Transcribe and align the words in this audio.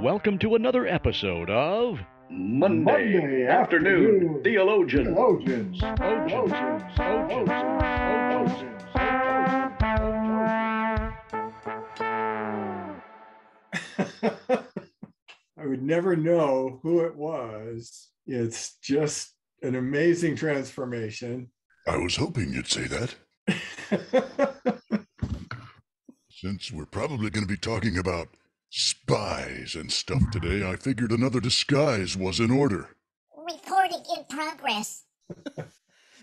Welcome 0.00 0.38
to 0.38 0.54
another 0.54 0.86
episode 0.86 1.50
of 1.50 1.98
Monday, 2.30 3.18
Monday 3.18 3.46
afternoon, 3.46 4.40
afternoon. 4.40 4.42
theologian. 4.42 5.04
Theologians. 5.04 5.78
Theologians. 5.78 6.52
Theologians. 6.96 7.52
Theologians. 8.38 8.82
I 15.58 15.66
would 15.66 15.82
never 15.82 16.16
know 16.16 16.80
who 16.82 17.00
it 17.00 17.14
was. 17.14 18.08
It's 18.26 18.78
just 18.82 19.34
an 19.60 19.74
amazing 19.74 20.36
transformation. 20.36 21.50
I 21.86 21.98
was 21.98 22.16
hoping 22.16 22.54
you'd 22.54 22.68
say 22.68 22.86
that, 22.86 23.16
since 26.42 26.72
we're 26.72 26.84
probably 26.84 27.30
going 27.30 27.46
to 27.46 27.48
be 27.48 27.56
talking 27.56 27.96
about 27.96 28.26
spies 28.68 29.76
and 29.76 29.92
stuff 29.92 30.22
today. 30.32 30.68
I 30.68 30.74
figured 30.74 31.12
another 31.12 31.38
disguise 31.38 32.16
was 32.16 32.40
in 32.40 32.50
order. 32.50 32.88
Reporting 33.36 34.02
in 34.16 34.24
progress. 34.28 35.04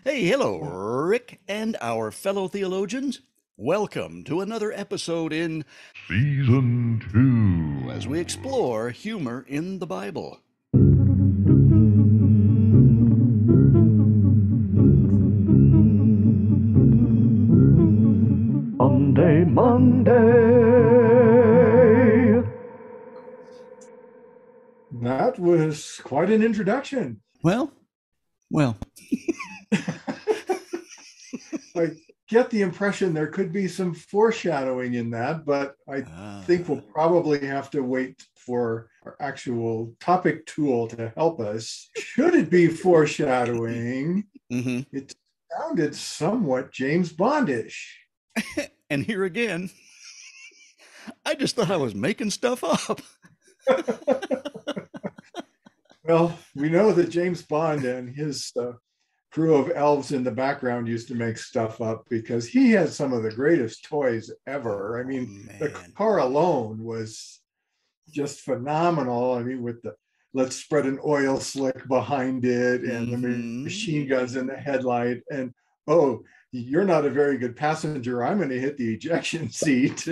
Hey, 0.06 0.24
hello, 0.24 0.60
Rick 0.60 1.42
and 1.46 1.76
our 1.82 2.10
fellow 2.10 2.48
theologians. 2.48 3.20
Welcome 3.58 4.24
to 4.24 4.40
another 4.40 4.72
episode 4.72 5.34
in 5.34 5.66
Season 6.08 7.02
two. 7.12 7.92
as 7.92 8.08
we 8.08 8.18
explore 8.22 8.92
humor 8.92 9.46
in 9.46 9.80
the 9.80 9.86
Bible. 9.86 10.40
That 25.40 25.46
was 25.46 26.02
quite 26.04 26.30
an 26.30 26.44
introduction. 26.44 27.22
Well, 27.44 27.72
well, 28.52 28.78
I 31.76 31.92
get 32.28 32.50
the 32.50 32.62
impression 32.62 33.14
there 33.14 33.28
could 33.28 33.54
be 33.54 33.68
some 33.68 33.94
foreshadowing 33.94 34.96
in 34.96 35.12
that, 35.12 35.46
but 35.46 35.76
I 35.88 36.04
think 36.46 36.68
we'll 36.68 36.82
probably 36.82 37.46
have 37.46 37.70
to 37.72 37.82
wait 37.82 38.22
for 38.36 38.90
our 39.06 39.16
actual 39.20 39.96
topic 40.00 40.46
tool 40.46 40.88
to 40.90 41.14
help 41.16 41.40
us. 41.40 41.90
Should 41.98 42.36
it 42.36 42.50
be 42.50 42.68
foreshadowing? 42.68 44.26
hmm 44.52 44.82
It 44.92 45.16
sounded 45.58 45.96
somewhat 45.96 46.72
James 46.72 47.14
Bondish. 47.14 47.78
And 48.92 49.06
here 49.06 49.24
again, 49.24 49.70
I 51.24 51.36
just 51.36 51.56
thought 51.56 51.70
I 51.70 51.78
was 51.78 51.94
making 51.94 52.32
stuff 52.32 52.64
up. 52.64 53.02
Well, 56.10 56.40
we 56.56 56.70
know 56.72 56.92
that 56.94 57.12
James 57.12 57.44
Bond 57.44 57.86
and 57.86 58.10
his 58.10 58.52
uh, 58.60 58.72
crew 59.32 59.54
of 59.54 59.72
elves 59.76 60.12
in 60.12 60.24
the 60.24 60.32
background 60.32 60.88
used 60.88 61.08
to 61.10 61.14
make 61.14 61.38
stuff 61.38 61.82
up 61.82 62.04
because 62.10 62.48
he 62.48 62.72
had 62.72 62.90
some 62.90 63.14
of 63.14 63.22
the 63.22 63.30
greatest 63.30 63.86
toys 63.86 64.32
ever. 64.48 65.00
I 65.00 65.04
mean, 65.04 65.48
the 65.60 65.70
car 65.96 66.18
alone 66.18 66.84
was 66.84 67.42
just 68.12 68.40
phenomenal. 68.42 69.36
I 69.36 69.44
mean, 69.44 69.62
with 69.62 69.84
the 69.84 69.94
let's 70.34 70.56
spread 70.56 70.88
an 70.88 70.98
oil 71.06 71.40
slick 71.40 71.88
behind 71.88 72.44
it 72.44 72.82
and 72.86 73.14
the 73.14 73.18
Mhm. 73.28 73.64
machine 73.64 74.08
guns 74.10 74.36
in 74.36 74.48
the 74.48 74.58
headlight. 74.58 75.22
And 75.32 75.54
oh, 75.88 76.24
you're 76.52 76.86
not 76.86 77.06
a 77.06 77.12
very 77.12 77.38
good 77.38 77.56
passenger. 77.56 78.24
I'm 78.24 78.38
going 78.38 78.50
to 78.50 78.60
hit 78.60 78.78
the 78.78 78.96
ejection 78.96 79.50
seat. 79.52 80.08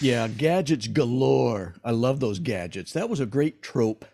Yeah, 0.00 0.28
gadgets 0.28 0.88
galore. 0.88 1.74
I 1.84 1.92
love 1.92 2.20
those 2.20 2.38
gadgets. 2.38 2.92
That 2.92 3.08
was 3.08 3.20
a 3.20 3.26
great 3.26 3.62
trope. 3.62 4.04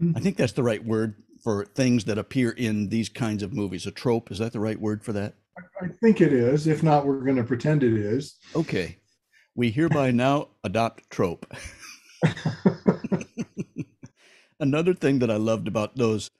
I 0.00 0.04
mm-hmm. 0.04 0.22
think 0.22 0.36
that's 0.36 0.52
the 0.52 0.62
right 0.62 0.84
word 0.84 1.14
for 1.42 1.64
things 1.64 2.04
that 2.04 2.18
appear 2.18 2.50
in 2.50 2.88
these 2.88 3.08
kinds 3.08 3.42
of 3.42 3.52
movies. 3.52 3.86
A 3.86 3.90
trope, 3.90 4.30
is 4.30 4.38
that 4.38 4.52
the 4.52 4.60
right 4.60 4.80
word 4.80 5.02
for 5.02 5.12
that? 5.12 5.34
I 5.80 5.88
think 6.00 6.20
it 6.20 6.32
is. 6.32 6.66
If 6.66 6.82
not, 6.82 7.06
we're 7.06 7.20
going 7.20 7.36
to 7.36 7.44
pretend 7.44 7.82
it 7.82 7.92
is. 7.92 8.36
Okay. 8.54 8.98
We 9.54 9.70
hereby 9.70 10.10
now 10.10 10.48
adopt 10.64 11.10
trope. 11.10 11.46
Another 14.60 14.94
thing 14.94 15.18
that 15.18 15.30
I 15.30 15.36
loved 15.36 15.68
about 15.68 15.96
those 15.96 16.30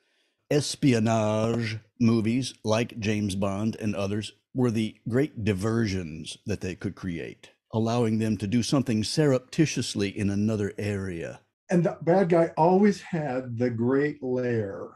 espionage 0.51 1.79
movies 2.01 2.55
like 2.65 2.99
James 2.99 3.35
Bond 3.35 3.77
and 3.81 3.95
others 3.95 4.33
were 4.55 4.71
the 4.71 4.97
great 5.09 5.45
diversions 5.45 6.39
that 6.47 6.61
they 6.61 6.75
could 6.75 6.95
create, 6.95 7.51
allowing 7.73 8.19
them 8.19 8.37
to 8.37 8.47
do 8.47 8.63
something 8.63 9.03
surreptitiously 9.05 10.09
in 10.17 10.31
another 10.31 10.73
area. 10.79 11.41
and 11.71 11.85
the 11.85 11.97
bad 12.03 12.29
guy 12.29 12.51
always 12.57 13.01
had 13.01 13.57
the 13.59 13.71
great 13.71 14.23
lair 14.23 14.89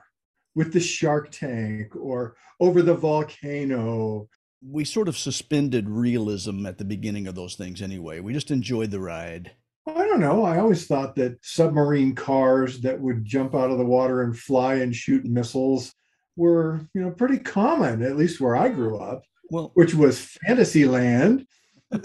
with 0.54 0.72
the 0.72 0.80
shark 0.80 1.30
tank 1.30 1.94
or 1.96 2.36
over 2.60 2.82
the 2.82 2.94
volcano. 2.94 4.28
We 4.62 4.84
sort 4.84 5.08
of 5.08 5.16
suspended 5.16 5.88
realism 5.88 6.66
at 6.66 6.78
the 6.78 6.84
beginning 6.84 7.26
of 7.26 7.34
those 7.34 7.54
things 7.54 7.80
anyway. 7.82 8.20
We 8.20 8.32
just 8.32 8.50
enjoyed 8.50 8.90
the 8.90 9.00
ride. 9.00 9.52
I 9.86 10.06
don't 10.06 10.20
know. 10.20 10.44
I 10.44 10.58
always 10.58 10.86
thought 10.86 11.14
that 11.16 11.38
submarine 11.42 12.14
cars 12.14 12.80
that 12.80 13.00
would 13.00 13.24
jump 13.24 13.54
out 13.54 13.70
of 13.70 13.78
the 13.78 13.84
water 13.84 14.22
and 14.22 14.36
fly 14.36 14.76
and 14.76 14.94
shoot 14.94 15.24
missiles 15.24 15.94
were, 16.36 16.80
you 16.94 17.00
know, 17.02 17.10
pretty 17.10 17.38
common, 17.38 18.02
at 18.02 18.16
least 18.16 18.40
where 18.40 18.56
I 18.56 18.68
grew 18.68 18.98
up, 18.98 19.22
Well, 19.50 19.70
which 19.74 19.94
was 19.94 20.20
Fantasyland. 20.20 21.46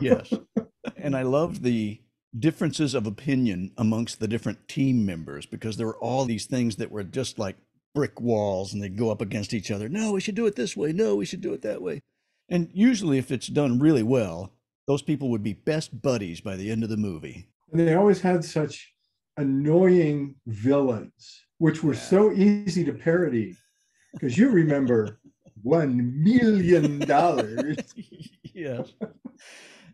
yes. 0.00 0.32
and 0.96 1.16
I 1.16 1.22
loved 1.22 1.62
the 1.62 2.00
differences 2.38 2.94
of 2.94 3.06
opinion 3.06 3.72
amongst 3.78 4.20
the 4.20 4.28
different 4.28 4.68
team 4.68 5.06
members 5.06 5.46
because 5.46 5.76
there 5.76 5.86
were 5.86 5.98
all 5.98 6.24
these 6.24 6.46
things 6.46 6.76
that 6.76 6.90
were 6.90 7.04
just 7.04 7.38
like 7.38 7.56
brick 7.94 8.20
walls 8.20 8.74
and 8.74 8.82
they'd 8.82 8.98
go 8.98 9.10
up 9.10 9.22
against 9.22 9.54
each 9.54 9.70
other. 9.70 9.88
No, 9.88 10.12
we 10.12 10.20
should 10.20 10.34
do 10.34 10.46
it 10.46 10.54
this 10.56 10.76
way. 10.76 10.92
No, 10.92 11.14
we 11.16 11.24
should 11.24 11.40
do 11.40 11.54
it 11.54 11.62
that 11.62 11.80
way. 11.80 12.00
And 12.48 12.68
usually, 12.72 13.18
if 13.18 13.30
it's 13.32 13.46
done 13.46 13.78
really 13.78 14.02
well, 14.02 14.52
those 14.86 15.02
people 15.02 15.30
would 15.30 15.42
be 15.42 15.54
best 15.54 16.00
buddies 16.02 16.40
by 16.40 16.56
the 16.56 16.70
end 16.70 16.84
of 16.84 16.90
the 16.90 16.96
movie. 16.96 17.48
And 17.72 17.80
they 17.80 17.94
always 17.94 18.20
had 18.20 18.44
such 18.44 18.92
annoying 19.36 20.36
villains, 20.46 21.44
which 21.58 21.82
were 21.82 21.94
Yeah. 21.94 22.00
so 22.00 22.32
easy 22.32 22.84
to 22.84 22.92
parody. 22.92 23.56
Because 24.12 24.38
you 24.38 24.50
remember 24.50 25.18
one 25.62 26.22
million 26.22 26.98
dollars. 27.00 27.76
yes. 28.54 28.92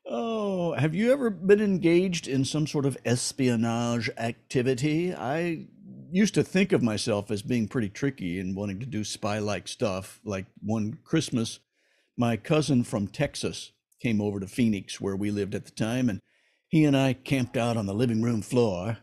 Oh, 0.05 0.73
have 0.75 0.95
you 0.95 1.13
ever 1.13 1.31
been 1.31 1.61
engaged 1.61 2.27
in 2.27 2.45
some 2.45 2.67
sort 2.67 2.87
of 2.87 2.99
espionage 3.05 4.11
activity? 4.19 5.15
I 5.15 5.67
used 6.11 6.35
to 6.35 6.43
think 6.43 6.73
of 6.73 6.83
myself 6.83 7.31
as 7.31 7.43
being 7.43 7.69
pretty 7.69 7.89
tricky 7.89 8.41
and 8.41 8.57
wanting 8.57 8.81
to 8.81 8.87
do 8.87 9.05
spy 9.05 9.39
like 9.39 9.69
stuff. 9.69 10.21
Like 10.25 10.47
one 10.61 10.99
Christmas, 11.05 11.61
my 12.17 12.37
cousin 12.37 12.83
from 12.83 13.07
Texas 13.07 13.73
came 14.01 14.21
over 14.21 14.41
to 14.41 14.49
Phoenix, 14.49 15.01
where 15.01 15.15
we 15.15 15.31
lived 15.31 15.55
at 15.55 15.67
the 15.67 15.71
time, 15.71 16.09
and 16.09 16.21
he 16.67 16.85
and 16.85 16.97
I 16.97 17.13
camped 17.13 17.57
out 17.57 17.77
on 17.77 17.87
the 17.87 17.95
living 17.95 18.23
room 18.23 18.43
floor. 18.43 18.99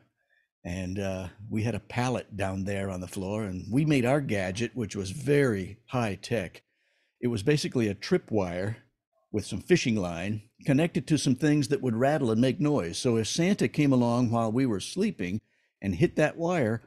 And 0.65 0.99
uh, 0.99 1.29
we 1.49 1.63
had 1.63 1.75
a 1.75 1.79
pallet 1.79 2.35
down 2.35 2.65
there 2.65 2.89
on 2.89 2.99
the 2.99 3.07
floor, 3.07 3.43
and 3.43 3.71
we 3.71 3.85
made 3.85 4.05
our 4.05 4.19
gadget, 4.19 4.75
which 4.75 4.97
was 4.97 5.11
very 5.11 5.77
high 5.87 6.15
tech. 6.21 6.63
It 7.21 7.27
was 7.27 7.41
basically 7.41 7.87
a 7.87 7.95
tripwire 7.95 8.75
with 9.31 9.45
some 9.45 9.61
fishing 9.61 9.95
line 9.95 10.48
connected 10.65 11.07
to 11.07 11.17
some 11.17 11.35
things 11.35 11.67
that 11.69 11.81
would 11.81 11.95
rattle 11.95 12.31
and 12.31 12.41
make 12.41 12.59
noise. 12.59 12.97
So 12.97 13.17
if 13.17 13.27
Santa 13.27 13.67
came 13.67 13.93
along 13.93 14.31
while 14.31 14.51
we 14.51 14.65
were 14.65 14.79
sleeping 14.79 15.41
and 15.81 15.95
hit 15.95 16.15
that 16.17 16.37
wire, 16.37 16.81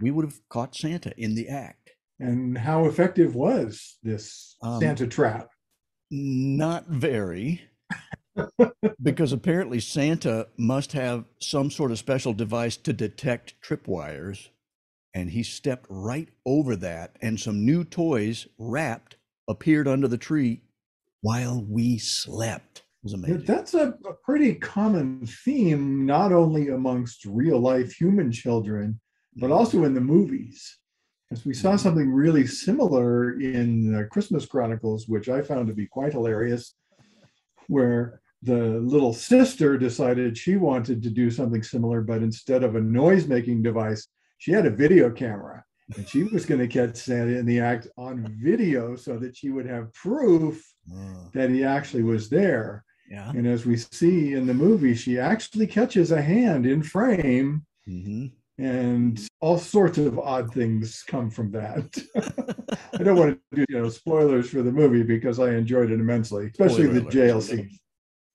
we 0.00 0.10
would 0.10 0.24
have 0.24 0.40
caught 0.48 0.74
Santa 0.76 1.12
in 1.16 1.34
the 1.34 1.48
act. 1.48 1.90
And 2.20 2.56
how 2.56 2.86
effective 2.86 3.34
was 3.34 3.96
this 4.02 4.56
Um, 4.62 4.80
Santa 4.80 5.06
trap? 5.06 5.50
Not 6.10 6.86
very, 6.86 7.62
because 9.02 9.32
apparently 9.32 9.80
Santa 9.80 10.48
must 10.56 10.92
have 10.92 11.24
some 11.40 11.70
sort 11.70 11.90
of 11.90 11.98
special 11.98 12.32
device 12.32 12.76
to 12.78 12.92
detect 12.92 13.54
tripwires. 13.62 14.48
And 15.14 15.30
he 15.30 15.42
stepped 15.42 15.86
right 15.88 16.28
over 16.44 16.74
that, 16.76 17.16
and 17.22 17.38
some 17.38 17.64
new 17.64 17.84
toys 17.84 18.48
wrapped 18.58 19.16
appeared 19.48 19.88
under 19.88 20.08
the 20.08 20.18
tree 20.18 20.62
while 21.20 21.64
we 21.68 21.98
slept. 21.98 22.78
It 22.78 23.04
was 23.04 23.12
amazing. 23.14 23.44
That's 23.44 23.74
a, 23.74 23.94
a 24.06 24.14
pretty 24.24 24.54
common 24.54 25.26
theme, 25.26 26.06
not 26.06 26.32
only 26.32 26.68
amongst 26.68 27.24
real 27.24 27.58
life 27.58 27.92
human 27.92 28.32
children, 28.32 29.00
but 29.36 29.50
also 29.50 29.84
in 29.84 29.94
the 29.94 30.00
movies. 30.00 30.78
Because 31.28 31.44
we 31.44 31.54
saw 31.54 31.76
something 31.76 32.12
really 32.12 32.46
similar 32.46 33.40
in 33.40 33.94
uh, 33.94 34.02
Christmas 34.10 34.46
Chronicles, 34.46 35.08
which 35.08 35.28
I 35.28 35.40
found 35.40 35.68
to 35.68 35.74
be 35.74 35.86
quite 35.86 36.12
hilarious, 36.12 36.74
where 37.68 38.20
the 38.42 38.78
little 38.80 39.14
sister 39.14 39.78
decided 39.78 40.36
she 40.36 40.56
wanted 40.56 41.02
to 41.02 41.10
do 41.10 41.30
something 41.30 41.62
similar, 41.62 42.02
but 42.02 42.22
instead 42.22 42.62
of 42.62 42.76
a 42.76 42.80
noise 42.80 43.26
making 43.26 43.62
device, 43.62 44.06
she 44.36 44.52
had 44.52 44.66
a 44.66 44.70
video 44.70 45.10
camera 45.10 45.63
And 45.96 46.08
she 46.08 46.24
was 46.24 46.46
going 46.46 46.60
to 46.60 46.68
catch 46.68 46.96
Santa 46.96 47.38
in 47.38 47.46
the 47.46 47.60
act 47.60 47.88
on 47.98 48.36
video 48.42 48.96
so 48.96 49.18
that 49.18 49.36
she 49.36 49.50
would 49.50 49.66
have 49.66 49.92
proof 49.92 50.64
Uh, 50.90 51.28
that 51.32 51.50
he 51.50 51.64
actually 51.64 52.02
was 52.02 52.28
there. 52.28 52.84
yeah. 53.10 53.30
And 53.30 53.46
as 53.46 53.66
we 53.66 53.76
see 53.76 54.32
in 54.34 54.46
the 54.46 54.54
movie, 54.54 54.94
she 54.94 55.18
actually 55.18 55.66
catches 55.66 56.10
a 56.10 56.20
hand 56.22 56.66
in 56.66 56.82
frame, 56.82 57.66
hmm 57.84 58.26
and 58.56 59.20
all 59.40 59.58
sorts 59.58 59.98
of 59.98 60.16
odd 60.16 60.54
things 60.54 61.02
come 61.08 61.28
from 61.28 61.50
that. 61.50 61.86
I 62.94 63.02
don't 63.02 63.18
want 63.18 63.40
to 63.50 63.56
do 63.56 63.64
you 63.68 63.82
know 63.82 63.88
spoilers 63.88 64.48
for 64.48 64.62
the 64.62 64.70
movie 64.70 65.02
because 65.02 65.40
I 65.40 65.54
enjoyed 65.56 65.90
it 65.90 65.98
immensely, 65.98 66.46
especially 66.46 66.84
Spoiler 66.84 67.00
the 67.00 67.10
jail 67.10 67.40
scene. 67.40 67.76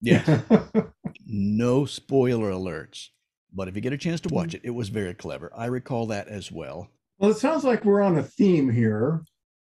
Yeah. 0.01 0.41
no 1.25 1.85
spoiler 1.85 2.51
alerts. 2.51 3.07
But 3.53 3.69
if 3.69 3.75
you 3.75 3.81
get 3.81 3.93
a 3.93 3.97
chance 3.97 4.19
to 4.21 4.29
watch 4.33 4.53
it, 4.53 4.61
it 4.65 4.71
was 4.71 4.89
very 4.89 5.13
clever. 5.13 5.51
I 5.55 5.67
recall 5.67 6.07
that 6.07 6.27
as 6.27 6.51
well. 6.51 6.89
Well, 7.19 7.31
it 7.31 7.37
sounds 7.37 7.63
like 7.63 7.85
we're 7.85 8.01
on 8.01 8.17
a 8.17 8.23
theme 8.23 8.69
here. 8.69 9.23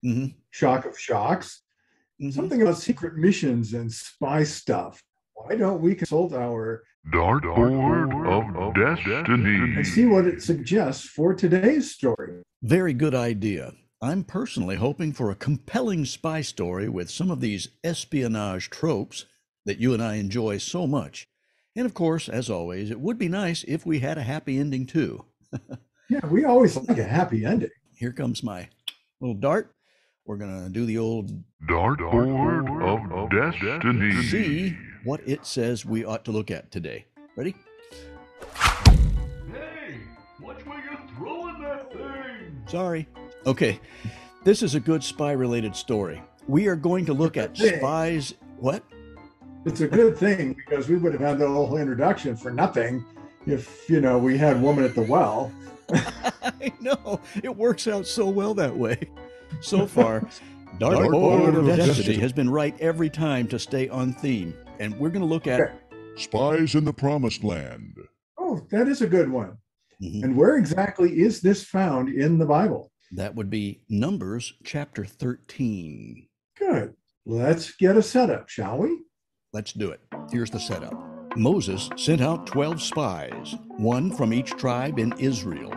hmm 0.02 0.26
Shock 0.50 0.86
of 0.86 0.98
shocks. 0.98 1.62
Mhm. 2.22 2.32
Something 2.32 2.62
about 2.62 2.78
secret 2.78 3.16
missions 3.16 3.74
and 3.74 3.92
spy 3.92 4.42
stuff. 4.44 5.02
Why 5.34 5.54
don't 5.56 5.80
we 5.80 5.94
consult 5.94 6.32
our 6.32 6.82
Dartboard 7.12 8.10
of 8.26 8.74
Destiny. 8.74 9.76
and 9.76 9.86
see 9.86 10.06
what 10.06 10.26
it 10.26 10.42
suggests 10.42 11.04
for 11.08 11.32
today's 11.34 11.92
story? 11.92 12.42
Very 12.62 12.92
good 12.92 13.14
idea. 13.14 13.72
I'm 14.02 14.24
personally 14.24 14.76
hoping 14.76 15.12
for 15.12 15.30
a 15.30 15.34
compelling 15.36 16.04
spy 16.04 16.40
story 16.40 16.88
with 16.88 17.10
some 17.10 17.30
of 17.30 17.40
these 17.40 17.68
espionage 17.84 18.70
tropes 18.70 19.24
that 19.64 19.78
you 19.78 19.92
and 19.94 20.02
I 20.02 20.16
enjoy 20.16 20.58
so 20.58 20.86
much. 20.86 21.28
And 21.76 21.86
of 21.86 21.94
course, 21.94 22.28
as 22.28 22.50
always, 22.50 22.90
it 22.90 23.00
would 23.00 23.18
be 23.18 23.28
nice 23.28 23.64
if 23.68 23.84
we 23.86 24.00
had 24.00 24.18
a 24.18 24.22
happy 24.22 24.58
ending 24.58 24.86
too. 24.86 25.24
Yeah, 26.08 26.24
we 26.26 26.46
always 26.46 26.74
like 26.74 26.96
a 26.96 27.04
happy 27.04 27.44
ending. 27.44 27.68
Here 27.94 28.12
comes 28.12 28.42
my 28.42 28.66
little 29.20 29.34
dart. 29.34 29.74
We're 30.24 30.38
going 30.38 30.64
to 30.64 30.70
do 30.70 30.86
the 30.86 30.96
old 30.96 31.30
Dartboard 31.68 32.66
of 32.82 33.30
Destiny. 33.30 34.22
see 34.22 34.76
what 35.04 35.20
it 35.26 35.44
says 35.44 35.84
we 35.84 36.06
ought 36.06 36.24
to 36.24 36.32
look 36.32 36.50
at 36.50 36.70
today. 36.70 37.04
Ready? 37.36 37.54
Hey, 39.52 39.98
watch 40.40 40.64
where 40.64 40.82
you're 40.82 40.98
throwing 41.16 41.60
that 41.60 41.92
thing. 41.92 42.62
Sorry. 42.66 43.06
Okay. 43.44 43.78
This 44.44 44.62
is 44.62 44.74
a 44.74 44.80
good 44.80 45.04
spy 45.04 45.32
related 45.32 45.76
story. 45.76 46.22
We 46.46 46.68
are 46.68 46.76
going 46.76 47.04
to 47.06 47.12
look 47.12 47.36
at 47.36 47.54
spies. 47.54 48.34
What? 48.56 48.82
It's 49.66 49.82
a 49.82 49.88
good 49.88 50.16
thing 50.16 50.54
because 50.54 50.88
we 50.88 50.96
would 50.96 51.12
have 51.12 51.20
had 51.20 51.38
the 51.38 51.48
whole 51.48 51.76
introduction 51.76 52.34
for 52.34 52.50
nothing 52.50 53.04
if, 53.48 53.88
you 53.88 54.00
know, 54.00 54.18
we 54.18 54.36
had 54.36 54.60
Woman 54.60 54.84
at 54.84 54.94
the 54.94 55.02
Well. 55.02 55.52
I 55.92 56.72
know. 56.80 57.20
It 57.42 57.54
works 57.56 57.88
out 57.88 58.06
so 58.06 58.28
well 58.28 58.54
that 58.54 58.76
way. 58.76 58.98
So 59.60 59.86
far, 59.86 60.20
Dartboard 60.78 61.08
Dartboard 61.08 61.48
of 61.48 61.56
of 61.56 61.66
Destiny 61.66 61.94
Destiny. 61.94 62.16
has 62.18 62.32
been 62.32 62.50
right 62.50 62.78
every 62.80 63.10
time 63.10 63.48
to 63.48 63.58
stay 63.58 63.88
on 63.88 64.12
theme. 64.12 64.54
And 64.78 64.98
we're 64.98 65.10
going 65.10 65.22
to 65.22 65.26
look 65.28 65.46
at. 65.46 65.60
Okay. 65.60 65.72
Spies 66.16 66.74
in 66.74 66.84
the 66.84 66.92
Promised 66.92 67.44
Land. 67.44 67.96
Oh, 68.38 68.60
that 68.70 68.88
is 68.88 69.02
a 69.02 69.06
good 69.06 69.30
one. 69.30 69.56
Mhm. 70.02 70.24
And 70.24 70.36
where 70.36 70.56
exactly 70.56 71.20
is 71.20 71.40
this 71.40 71.64
found 71.64 72.08
in 72.08 72.38
the 72.38 72.46
Bible? 72.46 72.92
That 73.12 73.34
would 73.34 73.48
be 73.50 73.82
Numbers 73.88 74.52
chapter 74.64 75.04
13. 75.04 76.26
Good. 76.58 76.94
Let's 77.24 77.74
get 77.76 77.96
a 77.96 78.02
setup, 78.02 78.48
shall 78.48 78.78
we? 78.78 78.98
Let's 79.52 79.72
do 79.72 79.90
it. 79.90 80.00
Here's 80.30 80.50
the 80.50 80.60
setup 80.60 80.92
Moses 81.36 81.90
sent 81.96 82.20
out 82.20 82.46
12 82.46 82.82
spies, 82.82 83.54
one 83.76 84.10
from 84.10 84.32
each 84.32 84.50
tribe 84.52 84.98
in 84.98 85.12
Israel. 85.18 85.70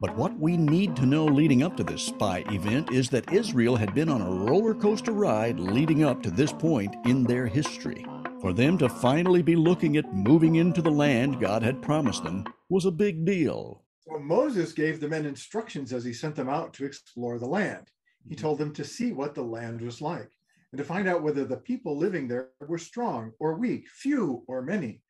But 0.00 0.16
what 0.16 0.38
we 0.38 0.56
need 0.56 0.94
to 0.96 1.06
know 1.06 1.24
leading 1.24 1.62
up 1.62 1.76
to 1.78 1.84
this 1.84 2.02
spy 2.02 2.44
event 2.50 2.92
is 2.92 3.08
that 3.10 3.32
Israel 3.32 3.76
had 3.76 3.94
been 3.94 4.08
on 4.08 4.20
a 4.20 4.30
roller 4.30 4.74
coaster 4.74 5.12
ride 5.12 5.58
leading 5.58 6.04
up 6.04 6.22
to 6.22 6.30
this 6.30 6.52
point 6.52 6.94
in 7.06 7.24
their 7.24 7.46
history. 7.46 8.04
For 8.40 8.52
them 8.52 8.76
to 8.78 8.88
finally 8.88 9.42
be 9.42 9.56
looking 9.56 9.96
at 9.96 10.14
moving 10.14 10.56
into 10.56 10.82
the 10.82 10.90
land 10.90 11.40
God 11.40 11.62
had 11.62 11.80
promised 11.82 12.22
them 12.22 12.44
was 12.68 12.84
a 12.84 12.90
big 12.90 13.24
deal. 13.24 13.84
So 14.00 14.18
Moses 14.18 14.72
gave 14.72 15.00
the 15.00 15.08
men 15.08 15.24
instructions 15.24 15.92
as 15.92 16.04
he 16.04 16.12
sent 16.12 16.36
them 16.36 16.50
out 16.50 16.74
to 16.74 16.84
explore 16.84 17.38
the 17.38 17.46
land. 17.46 17.90
He 18.28 18.34
hmm. 18.34 18.40
told 18.40 18.58
them 18.58 18.72
to 18.74 18.84
see 18.84 19.12
what 19.12 19.34
the 19.34 19.42
land 19.42 19.80
was 19.80 20.02
like 20.02 20.30
and 20.74 20.78
to 20.80 20.84
find 20.84 21.06
out 21.06 21.22
whether 21.22 21.44
the 21.44 21.56
people 21.56 21.96
living 21.96 22.26
there 22.26 22.48
were 22.66 22.78
strong 22.78 23.30
or 23.38 23.54
weak, 23.54 23.86
few 23.88 24.42
or 24.48 24.60
many. 24.60 25.00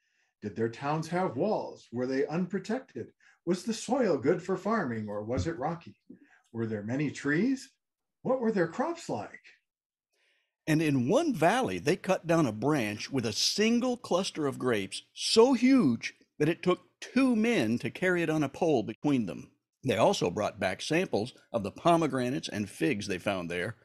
Did 0.42 0.54
their 0.54 0.68
towns 0.68 1.08
have 1.08 1.38
walls? 1.38 1.88
Were 1.90 2.06
they 2.06 2.26
unprotected? 2.26 3.06
Was 3.46 3.62
the 3.62 3.72
soil 3.72 4.18
good 4.18 4.42
for 4.42 4.58
farming 4.58 5.08
or 5.08 5.22
was 5.22 5.46
it 5.46 5.58
rocky? 5.58 5.96
Were 6.52 6.66
there 6.66 6.82
many 6.82 7.10
trees? 7.10 7.70
What 8.20 8.42
were 8.42 8.52
their 8.52 8.68
crops 8.68 9.08
like? 9.08 9.40
And 10.66 10.82
in 10.82 11.08
one 11.08 11.34
valley, 11.34 11.78
they 11.78 11.96
cut 11.96 12.26
down 12.26 12.44
a 12.44 12.52
branch 12.52 13.10
with 13.10 13.24
a 13.24 13.32
single 13.32 13.96
cluster 13.96 14.46
of 14.46 14.58
grapes 14.58 15.00
so 15.14 15.54
huge 15.54 16.12
that 16.38 16.50
it 16.50 16.62
took 16.62 16.80
two 17.00 17.34
men 17.34 17.78
to 17.78 17.88
carry 17.88 18.22
it 18.22 18.28
on 18.28 18.42
a 18.42 18.50
pole 18.50 18.82
between 18.82 19.24
them. 19.24 19.50
They 19.82 19.96
also 19.96 20.28
brought 20.28 20.60
back 20.60 20.82
samples 20.82 21.32
of 21.54 21.62
the 21.62 21.70
pomegranates 21.70 22.50
and 22.50 22.68
figs 22.68 23.06
they 23.06 23.16
found 23.16 23.50
there. 23.50 23.76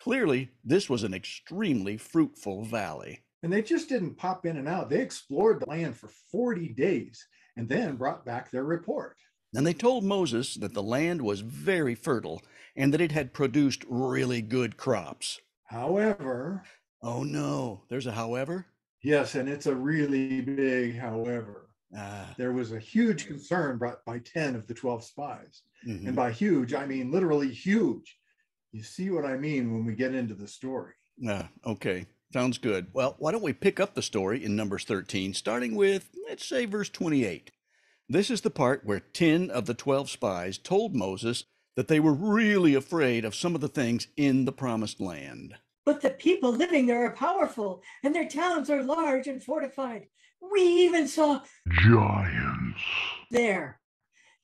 Clearly, 0.00 0.50
this 0.64 0.88
was 0.88 1.02
an 1.02 1.14
extremely 1.14 1.96
fruitful 1.96 2.64
valley. 2.64 3.20
And 3.42 3.52
they 3.52 3.62
just 3.62 3.88
didn't 3.88 4.16
pop 4.16 4.46
in 4.46 4.56
and 4.56 4.68
out. 4.68 4.90
They 4.90 5.00
explored 5.00 5.60
the 5.60 5.66
land 5.68 5.96
for 5.96 6.08
40 6.08 6.68
days 6.70 7.26
and 7.56 7.68
then 7.68 7.96
brought 7.96 8.24
back 8.24 8.50
their 8.50 8.64
report. 8.64 9.16
And 9.54 9.66
they 9.66 9.74
told 9.74 10.04
Moses 10.04 10.54
that 10.54 10.74
the 10.74 10.82
land 10.82 11.22
was 11.22 11.40
very 11.40 11.94
fertile 11.94 12.42
and 12.76 12.92
that 12.92 13.00
it 13.00 13.12
had 13.12 13.32
produced 13.32 13.84
really 13.88 14.42
good 14.42 14.76
crops. 14.76 15.40
However, 15.64 16.64
Oh 17.02 17.22
no, 17.22 17.84
there's 17.88 18.06
a 18.06 18.12
however? 18.12 18.66
yes, 19.02 19.34
and 19.36 19.48
it's 19.48 19.66
a 19.66 19.74
really 19.74 20.40
big 20.40 20.96
however. 20.96 21.70
Ah, 21.96 22.34
There 22.36 22.52
was 22.52 22.72
a 22.72 22.78
huge 22.80 23.26
concern 23.26 23.78
brought 23.78 24.04
by 24.04 24.18
10 24.18 24.54
of 24.56 24.66
the 24.66 24.74
12 24.74 25.04
spies. 25.04 25.62
mhm. 25.86 26.06
And 26.08 26.16
by 26.16 26.32
huge, 26.32 26.74
I 26.74 26.84
mean 26.86 27.10
literally 27.10 27.50
huge. 27.52 28.18
You 28.72 28.82
see 28.82 29.10
what 29.10 29.24
I 29.24 29.36
mean 29.36 29.72
when 29.72 29.84
we 29.84 29.94
get 29.94 30.14
into 30.14 30.34
the 30.34 30.48
story. 30.48 30.94
Ah, 31.26 31.48
okay, 31.64 32.06
sounds 32.32 32.58
good. 32.58 32.88
Well, 32.92 33.16
why 33.18 33.32
don't 33.32 33.42
we 33.42 33.52
pick 33.52 33.80
up 33.80 33.94
the 33.94 34.02
story 34.02 34.44
in 34.44 34.56
Numbers 34.56 34.84
13, 34.84 35.34
starting 35.34 35.74
with, 35.74 36.10
let's 36.28 36.46
say, 36.46 36.66
verse 36.66 36.90
28. 36.90 37.50
This 38.08 38.30
is 38.30 38.42
the 38.42 38.50
part 38.50 38.84
where 38.84 39.00
10 39.00 39.50
of 39.50 39.66
the 39.66 39.74
12 39.74 40.10
spies 40.10 40.58
told 40.58 40.94
Moses 40.94 41.44
that 41.76 41.88
they 41.88 42.00
were 42.00 42.12
really 42.12 42.74
afraid 42.74 43.24
of 43.24 43.34
some 43.34 43.54
of 43.54 43.60
the 43.60 43.68
things 43.68 44.08
in 44.16 44.44
the 44.44 44.52
promised 44.52 45.00
land. 45.00 45.54
But 45.84 46.02
the 46.02 46.10
people 46.10 46.52
living 46.52 46.86
there 46.86 47.06
are 47.06 47.12
powerful, 47.14 47.82
and 48.02 48.14
their 48.14 48.28
towns 48.28 48.68
are 48.68 48.82
large 48.82 49.26
and 49.26 49.42
fortified. 49.42 50.06
We 50.40 50.60
even 50.60 51.08
saw 51.08 51.40
Giants. 51.68 52.80
there 53.30 53.80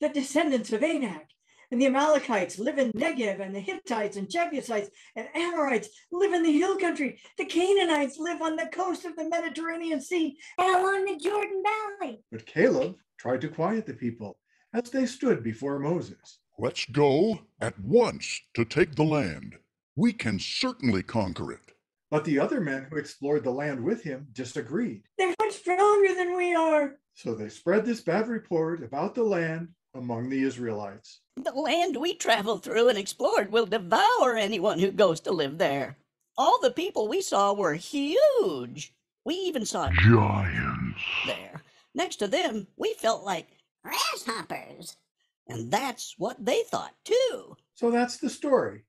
the 0.00 0.08
descendants 0.08 0.72
of 0.72 0.82
Anak. 0.82 1.28
And 1.70 1.80
the 1.80 1.86
Amalekites 1.86 2.58
live 2.58 2.78
in 2.78 2.92
Negev, 2.92 3.40
and 3.40 3.54
the 3.54 3.60
Hittites 3.60 4.16
and 4.16 4.30
Jebusites 4.30 4.90
and 5.16 5.28
Amorites 5.34 5.88
live 6.12 6.32
in 6.32 6.42
the 6.42 6.52
hill 6.52 6.76
country. 6.76 7.18
The 7.38 7.46
Canaanites 7.46 8.18
live 8.18 8.42
on 8.42 8.56
the 8.56 8.66
coast 8.66 9.04
of 9.04 9.16
the 9.16 9.28
Mediterranean 9.28 10.00
Sea. 10.00 10.36
And 10.58 10.76
along 10.76 11.04
the 11.04 11.18
Jordan 11.18 11.62
Valley. 12.00 12.22
But 12.30 12.46
Caleb 12.46 12.96
tried 13.18 13.40
to 13.42 13.48
quiet 13.48 13.86
the 13.86 13.94
people 13.94 14.38
as 14.72 14.90
they 14.90 15.06
stood 15.06 15.42
before 15.42 15.78
Moses. 15.78 16.38
Let's 16.58 16.84
go 16.86 17.40
at 17.60 17.78
once 17.80 18.40
to 18.54 18.64
take 18.64 18.94
the 18.94 19.04
land. 19.04 19.56
We 19.96 20.12
can 20.12 20.38
certainly 20.38 21.02
conquer 21.02 21.52
it. 21.52 21.72
But 22.10 22.24
the 22.24 22.38
other 22.38 22.60
men 22.60 22.86
who 22.90 22.96
explored 22.96 23.42
the 23.42 23.50
land 23.50 23.82
with 23.82 24.02
him 24.02 24.28
disagreed. 24.32 25.02
They're 25.18 25.34
much 25.40 25.54
stronger 25.54 26.14
than 26.14 26.36
we 26.36 26.54
are. 26.54 26.96
So 27.14 27.34
they 27.34 27.48
spread 27.48 27.84
this 27.84 28.00
bad 28.00 28.28
report 28.28 28.84
about 28.84 29.14
the 29.14 29.24
land 29.24 29.68
among 29.94 30.28
the 30.28 30.42
Israelites. 30.42 31.20
The 31.36 31.52
land 31.52 31.96
we 31.96 32.14
traveled 32.14 32.62
through 32.62 32.88
and 32.88 32.98
explored 32.98 33.50
will 33.52 33.66
devour 33.66 34.36
anyone 34.36 34.78
who 34.78 34.90
goes 34.90 35.20
to 35.20 35.32
live 35.32 35.58
there. 35.58 35.96
All 36.36 36.58
the 36.60 36.70
people 36.70 37.08
we 37.08 37.20
saw 37.20 37.52
were 37.52 37.74
huge. 37.74 38.92
We 39.24 39.34
even 39.36 39.64
saw 39.64 39.88
Giants. 39.90 41.00
there. 41.26 41.62
Next 41.94 42.16
to 42.16 42.26
them, 42.28 42.66
we 42.76 42.94
felt 42.94 43.24
like, 43.24 43.48
Grasshoppers. 43.84 44.96
and 45.48 45.70
that's 45.70 46.14
what 46.18 46.44
they 46.44 46.62
thought 46.64 46.94
too. 47.04 47.56
So 47.74 47.90
that's 47.90 48.16
the 48.16 48.30
story. 48.30 48.84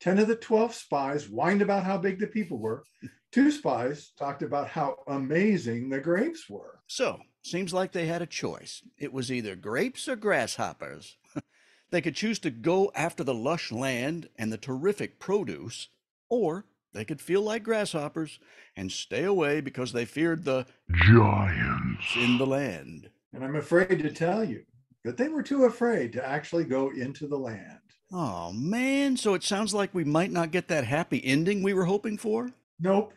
10 0.00 0.18
of 0.18 0.28
the 0.28 0.36
12 0.36 0.74
spies 0.74 1.24
whined 1.26 1.62
about 1.62 1.84
how 1.84 1.98
big 1.98 2.18
the 2.18 2.26
people 2.26 2.58
were. 2.58 2.84
Two 3.32 3.50
spies 3.50 4.12
talked 4.18 4.42
about 4.42 4.68
how 4.68 4.96
amazing 5.08 5.88
the 5.88 5.98
grapes 6.00 6.48
were. 6.48 6.78
So, 6.86 7.18
seems 7.44 7.72
like 7.72 7.92
they 7.92 8.06
had 8.06 8.22
a 8.22 8.26
choice. 8.26 8.82
It 8.98 9.12
was 9.12 9.30
either 9.30 9.56
grapes 9.56 10.08
or 10.08 10.16
grasshoppers. 10.16 11.16
they 11.90 12.00
could 12.00 12.14
choose 12.14 12.38
to 12.40 12.50
go 12.50 12.90
after 12.94 13.22
the 13.22 13.34
lush 13.34 13.70
land 13.70 14.28
and 14.36 14.52
the 14.52 14.58
terrific 14.58 15.18
produce, 15.18 15.88
or 16.28 16.64
they 16.92 17.04
could 17.04 17.20
feel 17.20 17.42
like 17.42 17.62
grasshoppers 17.62 18.38
and 18.76 18.90
stay 18.90 19.24
away 19.24 19.60
because 19.60 19.92
they 19.92 20.04
feared 20.04 20.44
the 20.44 20.66
Giants. 20.90 22.16
in 22.16 22.38
the 22.38 22.46
land. 22.46 23.10
And 23.32 23.44
I'm 23.44 23.56
afraid 23.56 23.98
to 24.02 24.12
tell 24.12 24.44
you, 24.44 24.64
that 25.04 25.18
they 25.18 25.28
were 25.28 25.42
too 25.42 25.64
afraid 25.64 26.12
to 26.14 26.26
actually 26.26 26.64
go 26.64 26.90
into 26.90 27.26
the 27.26 27.38
land. 27.38 27.78
Oh 28.10 28.52
man, 28.52 29.16
so 29.16 29.34
it 29.34 29.42
sounds 29.42 29.74
like 29.74 29.94
we 29.94 30.04
might 30.04 30.30
not 30.30 30.50
get 30.50 30.68
that 30.68 30.84
happy 30.84 31.24
ending 31.24 31.62
we 31.62 31.74
were 31.74 31.84
hoping 31.84 32.16
for. 32.16 32.50
Nope, 32.80 33.12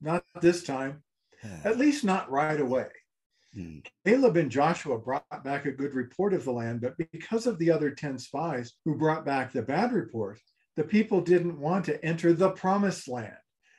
not 0.00 0.24
this 0.40 0.62
time. 0.62 1.02
At 1.64 1.78
least 1.78 2.04
not 2.04 2.30
right 2.30 2.60
away. 2.60 2.86
Hmm. 3.54 3.78
Caleb 4.06 4.36
and 4.36 4.50
Joshua 4.50 4.98
brought 4.98 5.44
back 5.44 5.66
a 5.66 5.72
good 5.72 5.94
report 5.94 6.32
of 6.32 6.44
the 6.44 6.52
land, 6.52 6.80
but 6.80 6.96
because 6.96 7.46
of 7.46 7.58
the 7.58 7.70
other 7.70 7.90
10 7.90 8.18
spies 8.18 8.72
who 8.84 8.96
brought 8.96 9.26
back 9.26 9.52
the 9.52 9.62
bad 9.62 9.92
report, 9.92 10.38
the 10.76 10.84
people 10.84 11.20
didn't 11.20 11.60
want 11.60 11.84
to 11.86 12.02
enter 12.04 12.32
the 12.32 12.50
promised 12.50 13.08
land. 13.08 13.36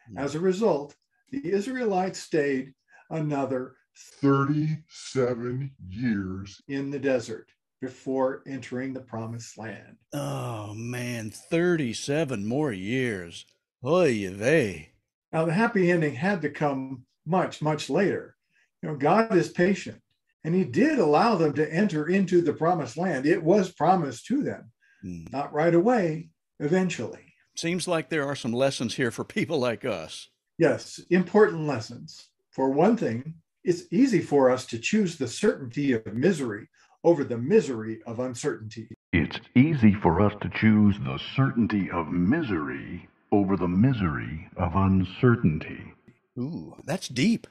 Hmm. 0.10 0.18
As 0.18 0.36
a 0.36 0.40
result, 0.40 0.96
the 1.32 1.52
Israelites 1.52 2.20
stayed 2.20 2.74
another 3.10 3.76
37 4.22 5.72
years. 5.90 6.62
in 6.68 6.90
the 6.90 7.00
desert 7.00 7.52
before 7.82 8.44
entering 8.48 8.94
the 8.94 9.02
promised 9.02 9.58
land. 9.58 9.98
Oh 10.14 10.74
man, 10.74 11.30
37 11.30 12.46
more 12.46 12.72
years. 12.72 13.46
Oy 13.84 14.30
vey. 14.30 14.92
Now, 15.34 15.46
the 15.46 15.54
happy 15.54 15.92
ending 15.92 16.16
had 16.16 16.42
to 16.44 16.50
come 16.50 17.06
much, 17.26 17.62
much 17.62 17.90
later. 17.90 18.36
You 18.84 18.90
know, 18.90 18.96
God 18.96 19.34
is 19.34 19.50
patient, 19.50 20.02
and 20.44 20.54
He 20.54 20.66
did 20.66 21.00
allow 21.00 21.36
them 21.36 21.54
to 21.54 21.74
enter 21.74 22.08
into 22.10 22.42
the 22.42 22.52
promised 22.52 22.98
land. 22.98 23.26
It 23.26 23.42
was 23.42 23.72
promised 23.72 24.26
to 24.28 24.44
them, 24.44 24.72
Hmm. 25.02 25.24
not 25.32 25.54
right 25.54 25.74
away, 25.74 26.30
eventually. 26.60 27.34
Seems 27.56 27.88
like 27.88 28.10
there 28.10 28.28
are 28.28 28.36
some 28.36 28.52
lessons 28.52 28.96
here 28.96 29.10
for 29.10 29.24
people 29.24 29.58
like 29.58 29.86
us. 29.86 30.28
Yes, 30.58 31.00
important 31.10 31.66
lessons. 31.66 32.28
For 32.52 32.70
one 32.70 32.98
thing, 32.98 33.36
it's 33.64 33.84
easy 33.92 34.20
for 34.20 34.50
us 34.52 34.66
to 34.68 34.78
choose 34.80 35.18
the 35.18 35.28
certainty 35.30 35.94
of 35.94 36.06
misery 36.14 36.68
over 37.06 37.24
the 37.24 37.38
misery 37.38 38.02
of 38.06 38.20
uncertainty. 38.20 38.90
It's 39.14 39.40
easy 39.56 39.94
for 39.94 40.20
us 40.20 40.34
to 40.42 40.50
choose 40.50 40.98
the 41.00 41.20
certainty 41.36 41.90
of 41.90 42.10
misery 42.10 43.08
over 43.32 43.56
the 43.56 43.68
misery 43.68 44.50
of 44.58 44.76
uncertainty. 44.76 45.94
Ooh, 46.38 46.76
that's 46.84 47.08
deep 47.08 47.48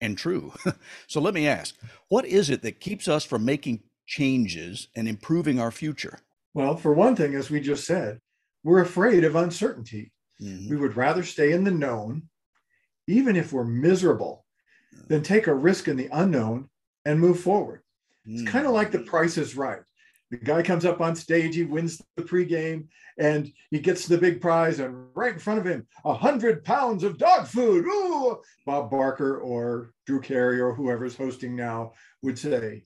and 0.00 0.16
true. 0.16 0.52
so 1.06 1.20
let 1.20 1.34
me 1.34 1.46
ask 1.46 1.76
what 2.08 2.24
is 2.24 2.50
it 2.50 2.62
that 2.62 2.80
keeps 2.80 3.08
us 3.08 3.24
from 3.24 3.44
making 3.44 3.82
changes 4.06 4.88
and 4.94 5.08
improving 5.08 5.60
our 5.60 5.70
future? 5.70 6.18
Well, 6.54 6.76
for 6.76 6.92
one 6.92 7.14
thing, 7.16 7.34
as 7.34 7.50
we 7.50 7.60
just 7.60 7.86
said, 7.86 8.20
we're 8.64 8.80
afraid 8.80 9.24
of 9.24 9.36
uncertainty. 9.36 10.12
Mhm. 10.40 10.68
We 10.70 10.76
would 10.76 10.96
rather 10.96 11.22
stay 11.22 11.52
in 11.52 11.64
the 11.64 11.70
known, 11.70 12.28
even 13.06 13.36
if 13.36 13.52
we're 13.52 13.64
miserable, 13.64 14.46
than 15.08 15.22
take 15.22 15.46
a 15.46 15.54
risk 15.54 15.88
in 15.88 15.96
the 15.96 16.08
unknown 16.12 16.70
and 17.04 17.20
move 17.20 17.40
forward. 17.40 17.82
It's 18.26 18.42
kind 18.42 18.66
of 18.66 18.72
like 18.72 18.92
the 18.92 19.00
price 19.00 19.38
is 19.38 19.56
right. 19.56 19.82
The 20.30 20.36
guy 20.36 20.62
comes 20.62 20.84
up 20.84 21.00
on 21.00 21.16
stage, 21.16 21.56
he 21.56 21.64
wins 21.64 22.00
the 22.16 22.22
pregame, 22.22 22.86
and 23.18 23.52
he 23.70 23.80
gets 23.80 24.06
the 24.06 24.16
big 24.16 24.40
prize, 24.40 24.78
and 24.78 25.08
right 25.14 25.32
in 25.32 25.40
front 25.40 25.58
of 25.58 25.66
him, 25.66 25.86
a 26.04 26.14
hundred 26.14 26.64
pounds 26.64 27.02
of 27.02 27.18
dog 27.18 27.48
food. 27.48 27.84
Ooh! 27.86 28.40
Bob 28.64 28.90
Barker 28.90 29.38
or 29.38 29.92
Drew 30.06 30.20
Carey 30.20 30.60
or 30.60 30.72
whoever's 30.72 31.16
hosting 31.16 31.56
now 31.56 31.94
would 32.22 32.38
say, 32.38 32.84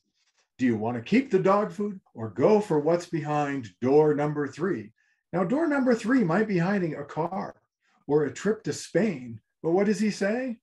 Do 0.56 0.64
you 0.64 0.76
want 0.76 0.96
to 0.96 1.02
keep 1.02 1.30
the 1.30 1.38
dog 1.38 1.70
food 1.70 2.00
or 2.14 2.30
go 2.30 2.60
for 2.60 2.80
what's 2.80 3.06
behind 3.06 3.68
door 3.82 4.14
number 4.14 4.48
three? 4.48 4.92
Now, 5.34 5.44
door 5.44 5.66
number 5.66 5.94
three 5.94 6.24
might 6.24 6.48
be 6.48 6.58
hiding 6.58 6.94
a 6.94 7.04
car 7.04 7.56
or 8.06 8.24
a 8.24 8.32
trip 8.32 8.62
to 8.64 8.72
Spain, 8.72 9.40
but 9.62 9.72
what 9.72 9.86
does 9.86 10.00
he 10.00 10.10
say? 10.10 10.58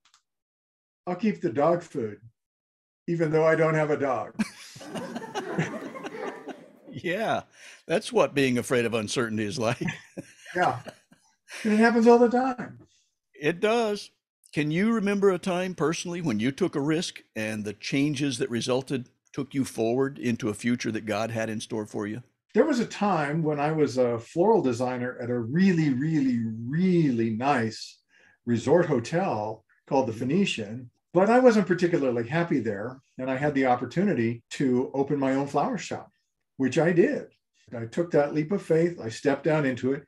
I'll 1.05 1.15
keep 1.15 1.41
the 1.41 1.51
dog 1.51 1.83
food, 1.83 2.19
even 3.07 3.31
though 3.31 3.45
I 3.45 3.55
don't 3.55 3.75
have 3.75 3.91
a 3.91 3.97
dog. 3.97 4.33
Yeah, 6.91 7.43
that's 7.88 8.12
what 8.12 8.33
being 8.33 8.57
afraid 8.57 8.86
of 8.86 8.93
uncertainty 8.93 9.45
is 9.45 9.57
like. 9.60 9.81
Yeah. 10.55 10.79
And 11.63 11.74
it 11.74 11.77
happens 11.77 12.07
all 12.07 12.19
the 12.19 12.29
time. 12.29 12.79
It 13.33 13.60
does. 13.60 14.12
Can 14.53 14.69
you 14.69 14.91
remember 14.91 15.29
a 15.31 15.39
time 15.39 15.74
personally 15.74 16.21
when 16.21 16.39
you 16.39 16.51
took 16.51 16.75
a 16.75 16.81
risk 16.81 17.21
and 17.36 17.63
the 17.63 17.74
changes 17.74 18.38
that 18.38 18.50
resulted 18.50 19.10
took 19.33 19.53
you 19.53 19.63
forward 19.63 20.19
into 20.19 20.50
a 20.50 20.53
future 20.53 20.91
that 20.91 21.05
God 21.05 21.31
had 21.31 21.50
in 21.50 21.62
store 21.62 21.86
for 21.86 22.05
you? 22.05 22.21
There 22.53 22.65
was 22.65 22.81
a 22.81 22.86
time 22.86 23.43
when 23.43 23.62
I 23.62 23.71
was 23.71 23.98
a 23.98 24.19
floral 24.19 24.62
designer 24.62 25.17
at 25.21 25.29
a 25.29 25.39
really, 25.39 25.93
really, 25.93 26.39
really 26.67 27.29
nice 27.29 28.00
resort 28.45 28.88
hotel 28.88 29.63
called 29.88 30.07
the 30.07 30.12
mm-hmm. 30.12 30.19
Phoenician, 30.19 30.89
but 31.13 31.29
I 31.29 31.39
wasn't 31.39 31.67
particularly 31.67 32.27
happy 32.27 32.60
there. 32.60 33.00
And 33.17 33.31
I 33.31 33.38
had 33.38 33.53
the 33.53 33.67
opportunity 33.67 34.43
to 34.51 34.91
open 34.93 35.17
my 35.17 35.36
own 35.36 35.48
flower 35.48 35.77
shop, 35.77 36.11
which 36.62 36.77
I 36.77 36.91
did. 36.91 37.25
I 37.75 37.86
took 37.86 38.12
that 38.12 38.36
leap 38.36 38.51
of 38.51 38.62
faith, 38.62 39.00
I 39.01 39.10
stepped 39.10 39.46
down 39.46 39.65
into 39.65 39.94
it. 39.94 40.03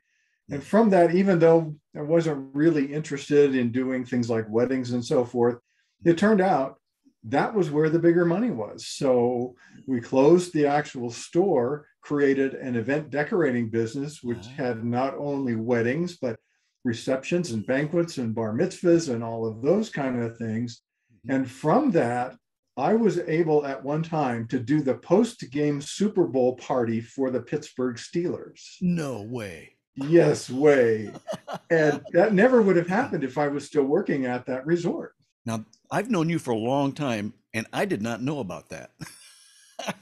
And 0.52 0.62
from 0.62 0.88
that, 0.90 1.12
even 1.12 1.40
though 1.40 1.74
I 1.96 2.02
wasn't 2.02 2.54
really 2.54 2.92
interested 2.92 3.56
in 3.56 3.72
doing 3.72 4.04
things 4.04 4.30
like 4.30 4.48
weddings 4.48 4.92
and 4.92 5.04
so 5.04 5.24
forth, 5.24 5.58
it 6.04 6.16
turned 6.16 6.40
out 6.40 6.76
that 7.24 7.52
was 7.56 7.72
where 7.72 7.90
the 7.90 7.98
bigger 7.98 8.24
money 8.24 8.52
was. 8.52 8.86
So 8.86 9.56
we 9.88 10.00
closed 10.00 10.52
the 10.52 10.66
actual 10.66 11.10
store, 11.10 11.88
created 12.02 12.54
an 12.54 12.76
event 12.76 13.10
decorating 13.10 13.68
business, 13.68 14.22
which 14.22 14.46
had 14.56 14.84
not 14.84 15.16
only 15.16 15.56
weddings, 15.56 16.18
but 16.18 16.38
receptions 16.84 17.50
and 17.50 17.66
banquets 17.66 18.18
and 18.18 18.32
bar 18.32 18.54
mitzvahs 18.54 19.12
and 19.12 19.24
all 19.24 19.44
of 19.44 19.60
those 19.60 19.90
kind 19.90 20.22
of 20.22 20.38
things. 20.38 20.82
Mhm. 21.26 21.34
And 21.34 21.50
from 21.50 21.90
that, 21.92 22.36
I 22.76 22.94
was 22.94 23.18
able 23.20 23.64
at 23.66 23.84
one 23.84 24.02
time 24.02 24.48
to 24.48 24.58
do 24.58 24.80
the 24.80 24.94
post 24.94 25.48
game 25.50 25.80
Super 25.80 26.26
Bowl 26.26 26.56
party 26.56 27.00
for 27.00 27.30
the 27.30 27.40
Pittsburgh 27.40 27.96
Steelers. 27.96 28.60
No 28.80 29.22
way. 29.22 29.76
Yes, 29.94 30.50
way. 30.50 31.12
And 31.70 32.02
that 32.12 32.34
never 32.34 32.62
would 32.62 32.76
have 32.76 32.86
happened 32.86 33.24
if 33.24 33.38
I 33.38 33.48
was 33.48 33.64
still 33.64 33.84
working 33.84 34.26
at 34.26 34.46
that 34.46 34.66
resort. 34.66 35.14
Now, 35.46 35.64
I've 35.90 36.10
known 36.10 36.28
you 36.28 36.38
for 36.38 36.50
a 36.50 36.56
long 36.56 36.92
time 36.92 37.32
and 37.52 37.66
I 37.72 37.84
did 37.84 38.02
not 38.02 38.22
know 38.22 38.40
about 38.40 38.68
that. 38.68 38.90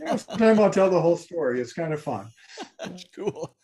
Know, 0.01 0.17
sometime 0.17 0.59
I'll 0.59 0.71
tell 0.71 0.91
the 0.91 1.01
whole 1.01 1.17
story. 1.17 1.61
It's 1.61 1.73
kind 1.73 1.93
of 1.93 2.03
fun. 2.03 2.29
That's 2.79 3.05
cool. 3.15 3.57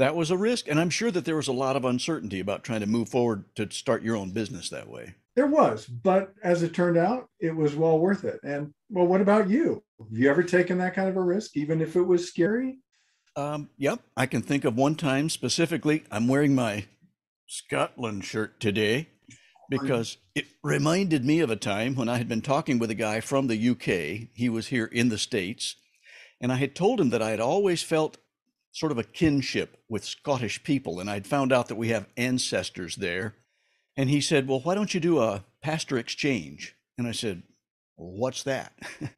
That 0.00 0.16
was 0.16 0.30
a 0.30 0.36
risk. 0.38 0.66
And 0.66 0.80
I'm 0.80 0.88
sure 0.88 1.10
that 1.10 1.26
there 1.26 1.36
was 1.36 1.48
a 1.48 1.52
lot 1.52 1.76
of 1.76 1.84
uncertainty 1.84 2.40
about 2.40 2.64
trying 2.64 2.80
to 2.80 2.86
move 2.86 3.10
forward 3.10 3.44
to 3.56 3.70
start 3.70 4.02
your 4.02 4.16
own 4.16 4.30
business 4.30 4.70
that 4.70 4.88
way. 4.88 5.14
There 5.36 5.46
was, 5.46 5.84
but 5.84 6.32
as 6.42 6.62
it 6.62 6.72
turned 6.72 6.96
out, 6.96 7.28
it 7.38 7.54
was 7.54 7.76
well 7.76 7.98
worth 7.98 8.24
it. 8.24 8.40
And 8.42 8.72
well, 8.88 9.06
what 9.06 9.20
about 9.20 9.50
you? 9.50 9.82
Have 9.98 10.18
you 10.18 10.30
ever 10.30 10.42
taken 10.42 10.78
that 10.78 10.94
kind 10.94 11.10
of 11.10 11.18
a 11.18 11.20
risk, 11.20 11.54
even 11.54 11.82
if 11.82 11.96
it 11.96 12.02
was 12.02 12.26
scary? 12.26 12.78
Um, 13.36 13.68
yep, 13.76 14.00
I 14.16 14.24
can 14.24 14.40
think 14.40 14.64
of 14.64 14.74
one 14.74 14.94
time 14.94 15.28
specifically. 15.28 16.04
I'm 16.10 16.28
wearing 16.28 16.54
my 16.54 16.86
Scotland 17.46 18.24
shirt 18.24 18.58
today 18.58 19.10
because 19.68 20.16
it 20.34 20.46
reminded 20.64 21.26
me 21.26 21.40
of 21.40 21.50
a 21.50 21.56
time 21.56 21.94
when 21.94 22.08
I 22.08 22.16
had 22.16 22.28
been 22.28 22.40
talking 22.40 22.78
with 22.78 22.90
a 22.90 22.94
guy 22.94 23.20
from 23.20 23.48
the 23.48 23.68
UK. 23.68 24.30
He 24.32 24.48
was 24.48 24.68
here 24.68 24.86
in 24.86 25.10
the 25.10 25.18
States, 25.18 25.76
and 26.40 26.50
I 26.50 26.56
had 26.56 26.74
told 26.74 27.02
him 27.02 27.10
that 27.10 27.20
I 27.20 27.28
had 27.28 27.40
always 27.40 27.82
felt 27.82 28.16
sort 28.72 28.92
of 28.92 28.98
a 28.98 29.04
kinship 29.04 29.78
with 29.88 30.04
Scottish 30.04 30.62
people, 30.62 31.00
and 31.00 31.10
I'd 31.10 31.26
found 31.26 31.52
out 31.52 31.68
that 31.68 31.76
we 31.76 31.88
have 31.88 32.08
ancestors 32.16 32.96
there. 32.96 33.34
And 33.96 34.08
he 34.08 34.20
said, 34.20 34.48
Well, 34.48 34.60
why 34.60 34.74
don't 34.74 34.94
you 34.94 35.00
do 35.00 35.20
a 35.20 35.44
pastor 35.62 35.98
exchange? 35.98 36.76
And 36.96 37.06
I 37.06 37.12
said, 37.12 37.42
well, 37.96 38.12
What's 38.12 38.42
that? 38.44 38.72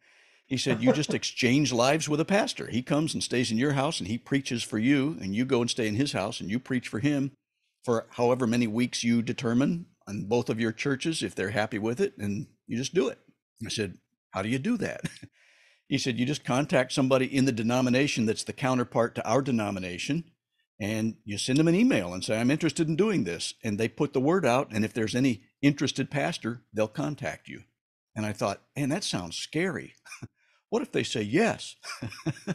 He 0.53 0.59
said, 0.59 0.83
You 0.83 0.93
just 0.93 1.15
exchange 1.15 1.73
lives 1.73 2.11
with 2.11 2.21
a 2.21 2.27
pastor. 2.27 2.67
He 2.67 2.83
comes 2.83 3.15
and 3.15 3.23
stays 3.23 3.51
in 3.51 3.57
your 3.57 3.73
house 3.73 4.01
and 4.01 4.07
he 4.07 4.19
preaches 4.19 4.63
for 4.63 4.79
you, 4.79 5.17
and 5.19 5.35
you 5.35 5.47
go 5.47 5.63
and 5.63 5.71
stay 5.71 5.89
in 5.89 5.95
his 5.95 6.13
house 6.13 6.41
and 6.41 6.51
you 6.51 6.59
preach 6.59 6.89
for 6.89 6.99
him 6.99 7.33
for 7.83 8.07
however 8.11 8.47
many 8.47 8.67
weeks 8.67 9.03
you 9.03 9.23
determine 9.23 9.87
on 10.07 10.25
both 10.25 10.51
of 10.51 10.61
your 10.61 10.71
churches 10.71 11.23
if 11.23 11.35
they're 11.35 11.51
happy 11.51 11.79
with 11.79 12.03
it, 12.03 12.19
and 12.19 12.49
you 12.67 12.77
just 12.77 12.93
do 12.93 13.09
it. 13.09 13.19
I 13.65 13.71
said, 13.71 13.97
How 14.33 14.43
do 14.43 14.51
you 14.51 14.59
do 14.59 14.77
that? 14.77 15.01
He 15.93 15.99
said, 15.99 16.19
You 16.19 16.25
just 16.25 16.43
contact 16.43 16.91
somebody 16.91 17.27
in 17.27 17.45
the 17.45 17.53
denomination 17.53 18.25
that's 18.25 18.45
the 18.45 18.55
counterpart 18.55 19.15
to 19.15 19.29
our 19.29 19.43
denomination, 19.43 20.25
and 20.81 21.17
you 21.23 21.37
send 21.37 21.59
them 21.59 21.69
an 21.69 21.75
email 21.75 22.15
and 22.15 22.25
say, 22.25 22.41
I'm 22.41 22.51
interested 22.51 22.89
in 22.89 22.97
doing 22.97 23.25
this. 23.25 23.53
And 23.63 23.79
they 23.79 23.89
put 23.89 24.15
the 24.15 24.21
word 24.21 24.47
out, 24.47 24.71
and 24.73 24.87
if 24.87 24.95
there's 24.95 25.15
any 25.15 25.43
interested 25.61 26.11
pastor, 26.11 26.63
they'll 26.73 26.89
contact 26.89 27.47
you. 27.47 27.65
And 28.17 28.25
I 28.25 28.33
thought, 28.33 28.63
Man, 28.75 28.89
that 28.89 29.05
sounds 29.05 29.37
scary. 29.37 29.93
what 30.71 30.81
if 30.81 30.93
they 30.93 31.03
say 31.03 31.21
yes? 31.21 31.77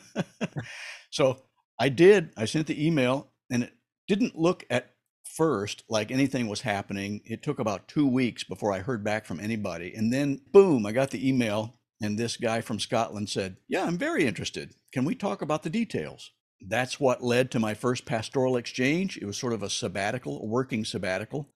so 1.12 1.44
I 1.80 1.90
did. 1.90 2.32
I 2.36 2.46
sent 2.46 2.66
the 2.66 2.88
email, 2.88 3.34
and 3.52 3.62
it 3.62 3.74
didn't 4.08 4.36
look 4.36 4.66
at 4.72 4.96
first 5.36 5.84
like 5.88 6.10
anything 6.10 6.48
was 6.48 6.62
happening. 6.62 7.22
It 7.24 7.44
took 7.44 7.60
about 7.60 7.88
two 7.88 8.08
weeks 8.08 8.44
before 8.44 8.74
I 8.74 8.80
heard 8.80 9.04
back 9.04 9.28
from 9.28 9.40
anybody. 9.40 9.94
And 9.94 10.12
then, 10.12 10.42
boom, 10.52 10.88
I 10.88 10.92
got 10.92 11.12
the 11.12 11.30
email, 11.30 11.77
and 12.02 12.18
this 12.18 12.38
guy 12.38 12.62
from 12.62 12.80
Scotland 12.80 13.30
said, 13.30 13.58
Yeah, 13.68 13.86
I'm 13.86 13.98
very 13.98 14.26
interested. 14.26 14.74
Can 14.92 15.06
we 15.06 15.16
talk 15.16 15.42
about 15.42 15.64
the 15.64 15.70
details? 15.70 16.32
That's 16.62 17.00
what 17.00 17.24
led 17.24 17.52
to 17.52 17.60
my 17.60 17.74
first 17.74 18.06
pastoral 18.06 18.58
exchange. 18.58 19.18
It 19.18 19.26
was 19.26 19.38
sort 19.38 19.54
of 19.54 19.64
a 19.64 19.70
sabbatical, 19.70 20.42
a 20.42 20.46
working 20.46 20.86
sabbatical. 20.86 21.50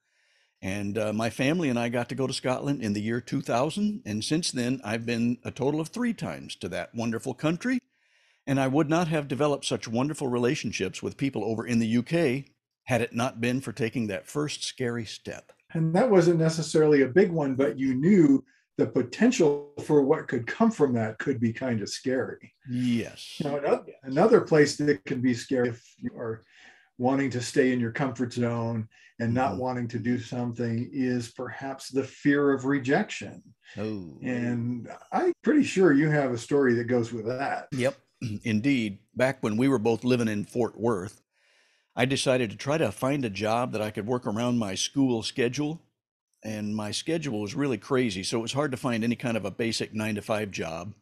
And 0.61 0.97
uh, 0.97 1.11
my 1.11 1.31
family 1.31 1.69
and 1.69 1.79
I 1.79 1.89
got 1.89 2.07
to 2.09 2.15
go 2.15 2.27
to 2.27 2.33
Scotland 2.33 2.83
in 2.83 2.93
the 2.93 3.01
year 3.01 3.19
2000. 3.19 4.03
And 4.05 4.23
since 4.23 4.51
then, 4.51 4.79
I've 4.83 5.05
been 5.07 5.39
a 5.43 5.49
total 5.49 5.81
of 5.81 5.87
three 5.87 6.13
times 6.13 6.55
to 6.57 6.69
that 6.69 6.93
wonderful 6.93 7.33
country. 7.33 7.79
And 8.45 8.59
I 8.59 8.67
would 8.67 8.89
not 8.89 9.07
have 9.07 9.27
developed 9.27 9.65
such 9.65 9.87
wonderful 9.87 10.27
relationships 10.27 11.01
with 11.01 11.17
people 11.17 11.43
over 11.43 11.65
in 11.65 11.79
the 11.79 11.97
UK 11.97 12.51
had 12.83 13.01
it 13.01 13.13
not 13.13 13.41
been 13.41 13.61
for 13.61 13.71
taking 13.71 14.07
that 14.07 14.27
first 14.27 14.63
scary 14.63 15.05
step. 15.05 15.51
And 15.73 15.95
that 15.95 16.09
wasn't 16.09 16.39
necessarily 16.39 17.01
a 17.01 17.07
big 17.07 17.31
one, 17.31 17.55
but 17.55 17.79
you 17.79 17.95
knew 17.95 18.43
the 18.81 18.87
potential 18.87 19.73
for 19.85 20.01
what 20.01 20.27
could 20.27 20.47
come 20.47 20.71
from 20.71 20.93
that 20.93 21.19
could 21.19 21.39
be 21.39 21.53
kind 21.53 21.81
of 21.81 21.89
scary. 21.89 22.51
Yes. 22.69 23.39
Now, 23.43 23.57
ano- 23.57 23.85
another 24.03 24.41
place 24.41 24.75
that 24.77 25.05
can 25.05 25.21
be 25.21 25.35
scary 25.35 25.69
if 25.69 25.83
you 25.99 26.11
are 26.17 26.41
wanting 26.97 27.29
to 27.31 27.41
stay 27.41 27.71
in 27.73 27.79
your 27.79 27.91
comfort 27.91 28.33
zone 28.33 28.87
and 29.19 29.33
not 29.33 29.53
Mhm. 29.53 29.57
wanting 29.59 29.87
to 29.89 29.99
do 29.99 30.17
something 30.19 30.89
is 30.91 31.31
perhaps 31.31 31.89
the 31.89 32.03
fear 32.03 32.51
of 32.53 32.65
rejection. 32.65 33.43
Oh. 33.77 34.17
And 34.23 34.89
I'm 35.11 35.33
pretty 35.43 35.63
sure 35.63 35.93
you 35.93 36.09
have 36.09 36.31
a 36.31 36.37
story 36.37 36.73
that 36.75 36.85
goes 36.85 37.13
with 37.13 37.27
that. 37.27 37.67
Yep, 37.73 37.95
indeed. 38.43 38.97
Back 39.15 39.43
when 39.43 39.57
we 39.57 39.67
were 39.67 39.79
both 39.79 40.03
living 40.03 40.27
in 40.27 40.43
Fort 40.45 40.79
Worth, 40.79 41.21
I 41.95 42.05
decided 42.05 42.49
to 42.49 42.57
try 42.57 42.79
to 42.79 42.91
find 42.91 43.23
a 43.25 43.29
job 43.29 43.73
that 43.73 43.81
I 43.81 43.91
could 43.91 44.07
work 44.07 44.25
around 44.25 44.57
my 44.57 44.73
school 44.73 45.21
schedule. 45.21 45.81
And 46.43 46.75
my 46.75 46.91
schedule 46.91 47.41
was 47.41 47.53
really 47.53 47.77
crazy, 47.77 48.23
so 48.23 48.39
it 48.39 48.41
was 48.41 48.53
hard 48.53 48.71
to 48.71 48.77
find 48.77 49.03
any 49.03 49.15
kind 49.15 49.37
of 49.37 49.45
a 49.45 49.51
basic 49.51 49.93
nine 49.93 50.15
to 50.15 50.21
five 50.21 50.51
job. 50.51 50.93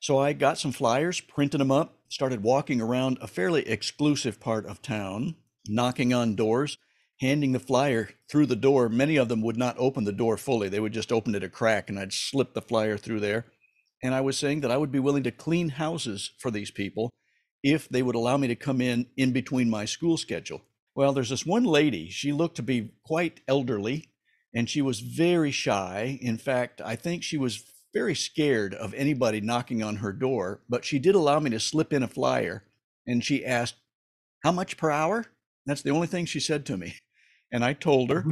So 0.00 0.18
I 0.18 0.34
got 0.34 0.58
some 0.58 0.72
flyers, 0.72 1.20
printed 1.20 1.60
them 1.60 1.70
up, 1.70 1.98
started 2.08 2.42
walking 2.42 2.80
around 2.80 3.18
a 3.20 3.26
fairly 3.26 3.66
exclusive 3.66 4.38
part 4.38 4.66
of 4.66 4.82
town, 4.82 5.36
knocking 5.66 6.12
on 6.12 6.36
doors, 6.36 6.76
handing 7.20 7.52
the 7.52 7.58
flyer 7.58 8.10
through 8.30 8.46
the 8.46 8.56
door. 8.56 8.90
Many 8.90 9.16
of 9.16 9.28
them 9.28 9.40
would 9.42 9.56
not 9.56 9.76
open 9.78 10.04
the 10.04 10.12
door 10.12 10.36
fully, 10.36 10.68
they 10.68 10.80
would 10.80 10.92
just 10.92 11.10
open 11.10 11.34
it 11.34 11.42
a 11.42 11.48
crack, 11.48 11.88
and 11.88 11.98
I'd 11.98 12.12
slip 12.12 12.52
the 12.52 12.60
flyer 12.60 12.98
through 12.98 13.20
there. 13.20 13.46
And 14.02 14.14
I 14.14 14.20
was 14.20 14.38
saying 14.38 14.60
that 14.60 14.70
I 14.70 14.76
would 14.76 14.92
be 14.92 14.98
willing 14.98 15.22
to 15.22 15.30
clean 15.30 15.70
houses 15.70 16.32
for 16.38 16.50
these 16.50 16.70
people 16.70 17.14
if 17.62 17.88
they 17.88 18.02
would 18.02 18.14
allow 18.14 18.36
me 18.36 18.46
to 18.48 18.54
come 18.54 18.82
in 18.82 19.06
in 19.16 19.32
between 19.32 19.70
my 19.70 19.86
school 19.86 20.18
schedule. 20.18 20.60
Well, 20.94 21.12
there's 21.12 21.30
this 21.30 21.46
one 21.46 21.64
lady, 21.64 22.10
she 22.10 22.30
looked 22.32 22.56
to 22.56 22.62
be 22.62 22.90
quite 23.02 23.40
elderly 23.48 24.10
and 24.56 24.70
she 24.70 24.80
was 24.80 25.00
very 25.00 25.50
shy. 25.50 26.18
In 26.22 26.38
fact, 26.38 26.80
I 26.80 26.96
think 26.96 27.22
she 27.22 27.36
was 27.36 27.62
very 27.92 28.14
scared 28.14 28.74
of 28.74 28.94
anybody 28.94 29.38
knocking 29.38 29.82
on 29.82 29.96
her 29.96 30.12
door, 30.12 30.62
but 30.66 30.82
she 30.82 30.98
did 30.98 31.14
allow 31.14 31.38
me 31.38 31.50
to 31.50 31.60
slip 31.60 31.92
in 31.92 32.02
a 32.02 32.08
flyer 32.08 32.64
and 33.06 33.22
she 33.22 33.44
asked, 33.44 33.74
How 34.42 34.52
much 34.52 34.78
per 34.78 34.90
hour? 34.90 35.26
That's 35.66 35.82
the 35.82 35.90
only 35.90 36.06
thing 36.06 36.24
she 36.24 36.40
said 36.40 36.64
to 36.66 36.78
me. 36.78 36.94
And 37.52 37.62
I 37.62 37.74
told 37.74 38.10
her, 38.10 38.24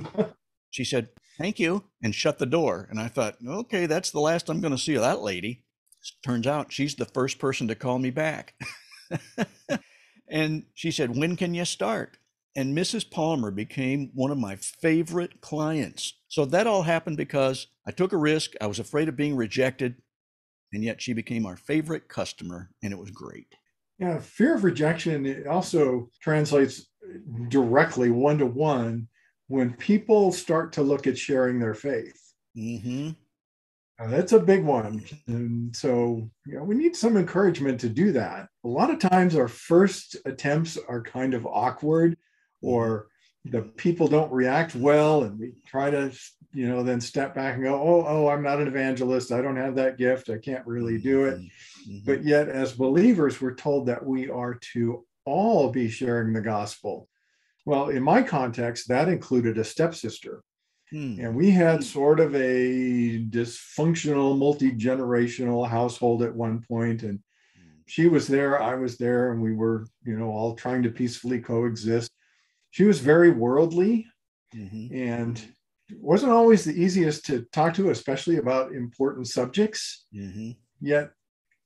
she 0.70 0.82
said, 0.82 1.10
Thank 1.36 1.60
you, 1.60 1.84
and 2.02 2.14
shut 2.14 2.38
the 2.38 2.46
door. 2.46 2.86
And 2.90 2.98
I 2.98 3.08
thought, 3.08 3.36
Okay, 3.46 3.84
that's 3.84 4.10
the 4.10 4.20
last 4.20 4.48
I'm 4.48 4.62
going 4.62 4.72
to 4.72 4.78
see 4.78 4.94
of 4.94 5.02
that 5.02 5.20
lady. 5.20 5.64
Turns 6.24 6.46
out 6.46 6.72
she's 6.72 6.94
the 6.94 7.04
first 7.04 7.38
person 7.38 7.68
to 7.68 7.74
call 7.74 7.98
me 7.98 8.10
back. 8.10 8.54
and 10.28 10.64
she 10.72 10.90
said, 10.90 11.16
When 11.16 11.36
can 11.36 11.52
you 11.52 11.66
start? 11.66 12.16
And 12.56 12.74
Mrs. 12.74 13.04
Palmer 13.04 13.50
became 13.50 14.10
one 14.14 14.30
of 14.30 14.38
my 14.38 14.56
favorite 14.56 15.40
clients. 15.40 16.14
So 16.28 16.44
that 16.46 16.66
all 16.66 16.82
happened 16.82 17.16
because 17.16 17.66
I 17.86 17.90
took 17.90 18.12
a 18.12 18.16
risk. 18.16 18.52
I 18.60 18.66
was 18.66 18.78
afraid 18.78 19.08
of 19.08 19.16
being 19.16 19.36
rejected. 19.36 19.96
And 20.72 20.82
yet 20.82 21.00
she 21.00 21.12
became 21.12 21.46
our 21.46 21.56
favorite 21.56 22.08
customer, 22.08 22.70
and 22.82 22.92
it 22.92 22.98
was 22.98 23.10
great. 23.10 23.54
Yeah, 23.98 24.18
fear 24.18 24.56
of 24.56 24.64
rejection 24.64 25.24
it 25.24 25.46
also 25.46 26.10
translates 26.20 26.88
directly 27.48 28.10
one 28.10 28.38
to 28.38 28.46
one 28.46 29.08
when 29.46 29.74
people 29.74 30.32
start 30.32 30.72
to 30.72 30.82
look 30.82 31.06
at 31.06 31.18
sharing 31.18 31.60
their 31.60 31.74
faith. 31.74 32.20
hmm 32.54 33.16
Uh, 34.00 34.08
that's 34.08 34.32
a 34.32 34.40
big 34.40 34.64
one. 34.64 35.04
And 35.28 35.74
so, 35.74 36.28
you 36.46 36.56
know, 36.56 36.64
we 36.64 36.74
need 36.74 36.96
some 36.96 37.16
encouragement 37.16 37.80
to 37.80 37.88
do 37.88 38.10
that. 38.12 38.48
A 38.64 38.68
lot 38.68 38.90
of 38.90 38.98
times 38.98 39.36
our 39.36 39.46
first 39.48 40.16
attempts 40.24 40.76
are 40.88 41.02
kind 41.02 41.32
of 41.34 41.46
awkward 41.46 42.16
or 42.64 43.08
the 43.44 43.62
people 43.62 44.08
don't 44.08 44.32
react 44.32 44.74
well 44.74 45.24
and 45.24 45.38
we 45.38 45.52
try 45.66 45.90
to, 45.90 46.10
you 46.52 46.66
know, 46.66 46.82
then 46.82 47.00
step 47.00 47.34
back 47.34 47.54
and 47.54 47.64
go, 47.64 47.74
"Oh, 47.74 48.04
oh, 48.06 48.28
I'm 48.28 48.42
not 48.42 48.60
an 48.60 48.68
evangelist. 48.68 49.32
I 49.32 49.42
don't 49.42 49.56
have 49.56 49.74
that 49.76 49.98
gift. 49.98 50.30
I 50.30 50.38
can't 50.38 50.66
really 50.66 50.98
do 50.98 51.24
it." 51.24 51.40
Mhm. 51.86 52.04
But 52.06 52.24
yet 52.24 52.48
as 52.48 52.72
believers 52.72 53.40
we're 53.40 53.54
told 53.54 53.86
that 53.86 54.04
we 54.04 54.30
are 54.30 54.54
to 54.72 55.04
all 55.26 55.70
be 55.70 55.88
sharing 55.88 56.32
the 56.32 56.40
gospel. 56.40 57.08
Well, 57.66 57.88
in 57.88 58.02
my 58.02 58.22
context, 58.22 58.88
that 58.88 59.08
included 59.08 59.58
a 59.58 59.64
stepsister. 59.64 60.42
Hmm. 60.90 61.16
And 61.18 61.34
we 61.34 61.50
had 61.50 61.82
sort 61.82 62.20
of 62.20 62.34
a 62.34 63.24
dysfunctional, 63.30 64.38
multi 64.38 64.70
generational 64.72 65.66
household 65.66 66.22
at 66.22 66.34
one 66.34 66.62
point, 66.62 67.02
And 67.02 67.20
she 67.86 68.08
was 68.08 68.26
there, 68.28 68.62
I 68.62 68.74
was 68.74 68.96
there, 68.96 69.32
and 69.32 69.42
we 69.42 69.52
were, 69.52 69.86
you 70.04 70.16
know, 70.18 70.30
all 70.30 70.54
trying 70.54 70.82
to 70.84 70.90
peacefully 70.90 71.40
coexist. 71.40 72.10
She 72.74 72.82
was 72.82 72.98
very 72.98 73.30
worldly 73.30 74.08
Mhm. 74.52 74.92
and 74.92 75.54
wasn't 75.96 76.32
always 76.32 76.64
the 76.64 76.74
easiest 76.74 77.24
to 77.26 77.42
talk 77.52 77.74
to, 77.74 77.90
especially 77.90 78.38
about 78.38 78.74
important 78.74 79.28
subjects. 79.28 80.06
Mhm. 80.12 80.56
Yet 80.80 81.12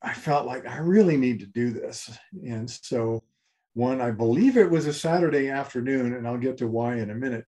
I 0.03 0.12
felt 0.12 0.44
like 0.47 0.66
I 0.66 0.77
really 0.81 1.16
need 1.16 1.40
to 1.40 1.47
do 1.47 1.71
this. 1.71 2.11
And 2.47 2.68
so, 2.68 3.25
one, 3.73 4.03
I 4.03 4.11
believe 4.11 4.59
it 4.59 4.71
was 4.71 4.87
a 4.87 4.92
Saturday 4.92 5.49
afternoon, 5.49 6.12
and 6.12 6.29
I'll 6.29 6.37
get 6.37 6.59
to 6.59 6.68
why 6.68 6.97
in 6.97 7.09
a 7.09 7.14
minute 7.14 7.47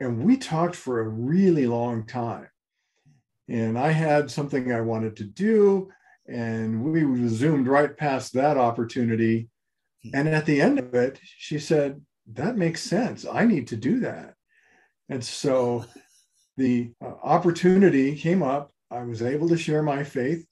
and 0.00 0.24
we 0.24 0.38
talked 0.38 0.74
for 0.74 1.00
a 1.00 1.08
really 1.08 1.66
long 1.66 2.06
time. 2.06 2.48
And 3.46 3.78
I 3.78 3.90
had 3.90 4.30
something 4.30 4.72
I 4.72 4.80
wanted 4.80 5.16
to 5.16 5.24
do, 5.24 5.92
and 6.26 6.82
we 6.82 7.28
zoomed 7.28 7.66
right 7.66 7.94
past 7.94 8.32
that 8.32 8.56
opportunity. 8.56 9.50
And 10.14 10.28
at 10.28 10.46
the 10.46 10.62
end 10.62 10.78
of 10.78 10.94
it, 10.94 11.20
she 11.22 11.58
said, 11.58 12.00
That 12.32 12.56
makes 12.56 12.82
sense. 12.82 13.24
I 13.24 13.44
need 13.44 13.68
to 13.68 13.76
do 13.76 14.00
that. 14.00 14.34
And 15.08 15.24
so 15.24 15.84
the 16.56 16.92
uh, 17.04 17.12
opportunity 17.22 18.16
came 18.16 18.42
up. 18.42 18.72
I 18.90 19.02
was 19.02 19.22
able 19.22 19.48
to 19.48 19.58
share 19.58 19.82
my 19.82 20.04
faith, 20.04 20.46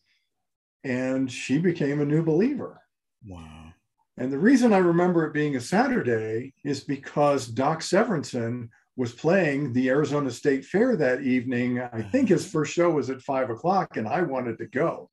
and 0.82 1.30
she 1.30 1.58
became 1.58 2.00
a 2.00 2.04
new 2.06 2.22
believer. 2.22 2.80
Wow. 3.26 3.72
And 4.16 4.32
the 4.32 4.38
reason 4.38 4.72
I 4.72 4.78
remember 4.78 5.24
it 5.24 5.32
being 5.32 5.56
a 5.56 5.60
Saturday 5.60 6.54
is 6.64 6.80
because 6.80 7.48
Doc 7.48 7.80
Severinsen 7.80 8.68
was 8.96 9.12
playing 9.12 9.72
the 9.72 9.88
Arizona 9.88 10.30
State 10.30 10.64
Fair 10.64 10.96
that 10.96 11.22
evening. 11.22 11.80
I 11.80 12.02
think 12.02 12.28
his 12.28 12.48
first 12.48 12.72
show 12.72 12.90
was 12.90 13.10
at 13.10 13.22
five 13.22 13.50
o'clock, 13.50 13.96
and 13.96 14.06
I 14.06 14.22
wanted 14.22 14.58
to 14.58 14.66
go. 14.66 15.10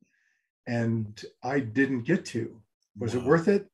And 0.67 1.19
I 1.43 1.59
didn't 1.59 2.03
get 2.03 2.25
to. 2.25 2.61
Was 2.97 3.15
it 3.15 3.23
worth 3.23 3.47
it? 3.47 3.67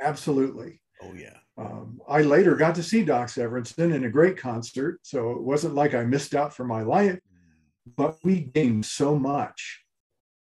Absolutely. 0.00 0.80
Oh, 1.02 1.12
yeah. 1.12 1.36
Um, 1.58 2.00
I 2.08 2.22
later 2.22 2.54
got 2.54 2.74
to 2.74 2.82
see 2.82 3.04
Doc 3.04 3.28
Severinsen 3.28 3.94
in 3.94 4.04
a 4.04 4.10
great 4.10 4.36
concert. 4.36 5.00
So 5.02 5.30
it 5.32 5.42
wasn't 5.42 5.74
like 5.74 5.94
I 5.94 6.04
missed 6.04 6.34
out 6.34 6.54
for 6.54 6.64
my 6.64 6.82
life, 6.82 7.18
but 7.96 8.18
we 8.22 8.40
gained 8.40 8.84
so 8.84 9.18
much 9.18 9.82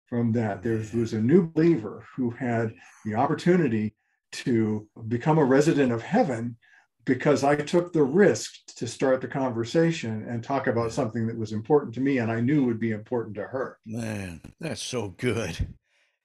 from 0.06 0.32
that. 0.32 0.62
There 0.62 0.82
was 0.94 1.12
a 1.12 1.20
new 1.20 1.46
believer 1.46 2.06
who 2.16 2.30
had 2.30 2.74
the 3.04 3.14
opportunity 3.14 3.94
to 4.32 4.88
become 5.08 5.38
a 5.38 5.44
resident 5.44 5.92
of 5.92 6.02
heaven 6.02 6.56
because 7.04 7.44
I 7.44 7.56
took 7.56 7.92
the 7.92 8.04
risk 8.04 8.52
to 8.76 8.86
start 8.86 9.20
the 9.20 9.28
conversation 9.28 10.24
and 10.28 10.42
talk 10.42 10.66
about 10.66 10.92
something 10.92 11.26
that 11.26 11.36
was 11.36 11.52
important 11.52 11.94
to 11.94 12.00
me 12.00 12.18
and 12.18 12.30
I 12.30 12.40
knew 12.40 12.64
would 12.64 12.78
be 12.78 12.92
important 12.92 13.34
to 13.36 13.44
her. 13.44 13.78
Man, 13.84 14.40
that's 14.60 14.82
so 14.82 15.08
good. 15.08 15.74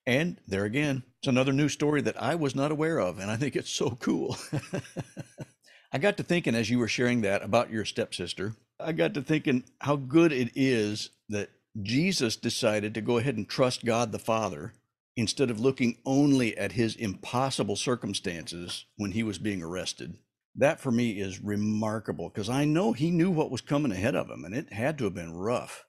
And 0.08 0.40
there 0.48 0.64
again, 0.64 1.04
it's 1.20 1.28
another 1.28 1.52
new 1.52 1.68
story 1.68 2.00
that 2.02 2.20
I 2.20 2.36
was 2.36 2.56
not 2.56 2.72
aware 2.72 2.98
of, 2.98 3.20
and 3.20 3.30
I 3.30 3.36
think 3.36 3.58
it's 3.58 3.70
so 3.70 3.90
cool. 4.00 4.38
I 5.92 5.98
got 5.98 6.16
to 6.18 6.24
thinking 6.24 6.56
as 6.56 6.70
you 6.70 6.80
were 6.80 6.88
sharing 6.88 7.22
that 7.22 7.44
about 7.44 7.72
your 7.72 7.84
stepsister, 7.84 8.56
I 8.80 8.94
got 8.94 9.14
to 9.16 9.22
thinking 9.22 9.66
how 9.82 9.98
good 9.98 10.32
it 10.32 10.52
is 10.56 11.10
that 11.28 11.50
Jesus 11.84 12.38
decided 12.38 12.94
to 12.94 13.02
go 13.02 13.18
ahead 13.18 13.36
and 13.36 13.50
trust 13.50 13.84
God 13.84 14.14
the 14.14 14.20
Father 14.20 14.74
instead 15.18 15.50
of 15.50 15.60
looking 15.60 15.98
only 16.06 16.58
at 16.58 16.72
his 16.72 16.96
impossible 16.96 17.76
circumstances 17.76 18.86
when 18.96 19.12
he 19.12 19.24
was 19.24 19.40
being 19.40 19.62
arrested. 19.62 20.18
That 20.56 20.80
for 20.80 20.92
me 20.92 21.20
is 21.20 21.42
remarkable 21.42 22.30
because 22.30 22.50
I 22.50 22.64
know 22.64 22.94
he 22.94 23.12
knew 23.12 23.30
what 23.30 23.52
was 23.52 23.62
coming 23.62 23.92
ahead 23.92 24.16
of 24.16 24.30
him, 24.30 24.46
and 24.46 24.56
it 24.56 24.72
had 24.72 24.98
to 25.00 25.04
have 25.04 25.16
been 25.16 25.34
rough. 25.34 25.84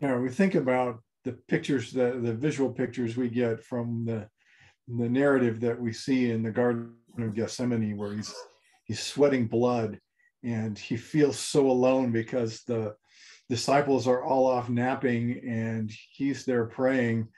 Yeah, 0.00 0.18
we 0.18 0.28
think 0.28 0.54
about 0.54 1.00
the 1.24 1.32
pictures, 1.32 1.92
the, 1.92 2.18
the 2.22 2.34
visual 2.34 2.70
pictures 2.70 3.16
we 3.16 3.28
get 3.28 3.62
from 3.62 4.04
the 4.04 4.28
the 4.88 5.08
narrative 5.08 5.60
that 5.60 5.80
we 5.80 5.92
see 5.92 6.30
in 6.30 6.42
the 6.42 6.50
Garden 6.50 6.94
of 7.18 7.34
Gethsemane, 7.34 7.96
where 7.96 8.12
he's 8.12 8.34
he's 8.84 9.00
sweating 9.00 9.46
blood 9.46 10.00
and 10.42 10.76
he 10.76 10.96
feels 10.96 11.38
so 11.38 11.70
alone 11.70 12.10
because 12.10 12.62
the 12.64 12.96
disciples 13.48 14.08
are 14.08 14.24
all 14.24 14.46
off 14.46 14.68
napping 14.68 15.40
and 15.46 15.90
he's 16.10 16.44
there 16.44 16.64
praying 16.64 17.28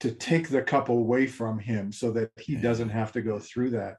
to 0.00 0.12
take 0.12 0.48
the 0.48 0.62
cup 0.62 0.88
away 0.88 1.26
from 1.26 1.58
him 1.58 1.90
so 1.90 2.12
that 2.12 2.30
he 2.36 2.54
doesn't 2.54 2.90
have 2.90 3.10
to 3.10 3.22
go 3.22 3.40
through 3.40 3.70
that. 3.70 3.96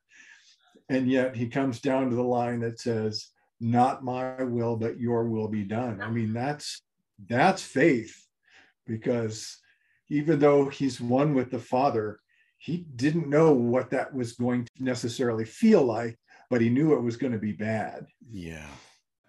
And 0.88 1.10
yet 1.10 1.36
he 1.36 1.48
comes 1.48 1.82
down 1.82 2.10
to 2.10 2.16
the 2.16 2.24
line 2.24 2.62
that 2.62 2.80
says, 2.80 3.28
Not 3.60 4.04
my 4.04 4.42
will, 4.44 4.78
but 4.78 5.00
your 5.00 5.26
will 5.26 5.50
be 5.50 5.66
done. 5.66 6.02
I 6.02 6.10
mean, 6.10 6.32
that's 6.32 6.82
that's 7.28 7.62
faith 7.62 8.29
because 8.90 9.58
even 10.10 10.40
though 10.40 10.68
he's 10.68 11.00
one 11.00 11.34
with 11.34 11.52
the 11.52 11.60
Father, 11.60 12.20
he 12.58 12.88
didn't 12.96 13.30
know 13.30 13.54
what 13.54 13.92
that 13.92 14.14
was 14.14 14.34
going 14.34 14.66
to 14.66 14.84
necessarily 14.84 15.46
feel 15.46 15.84
like, 15.84 16.18
but 16.50 16.60
he 16.60 16.70
knew 16.70 16.94
it 16.94 17.02
was 17.02 17.16
going 17.16 17.32
to 17.32 17.40
be 17.40 17.54
bad. 17.54 18.08
Yeah. 18.30 18.68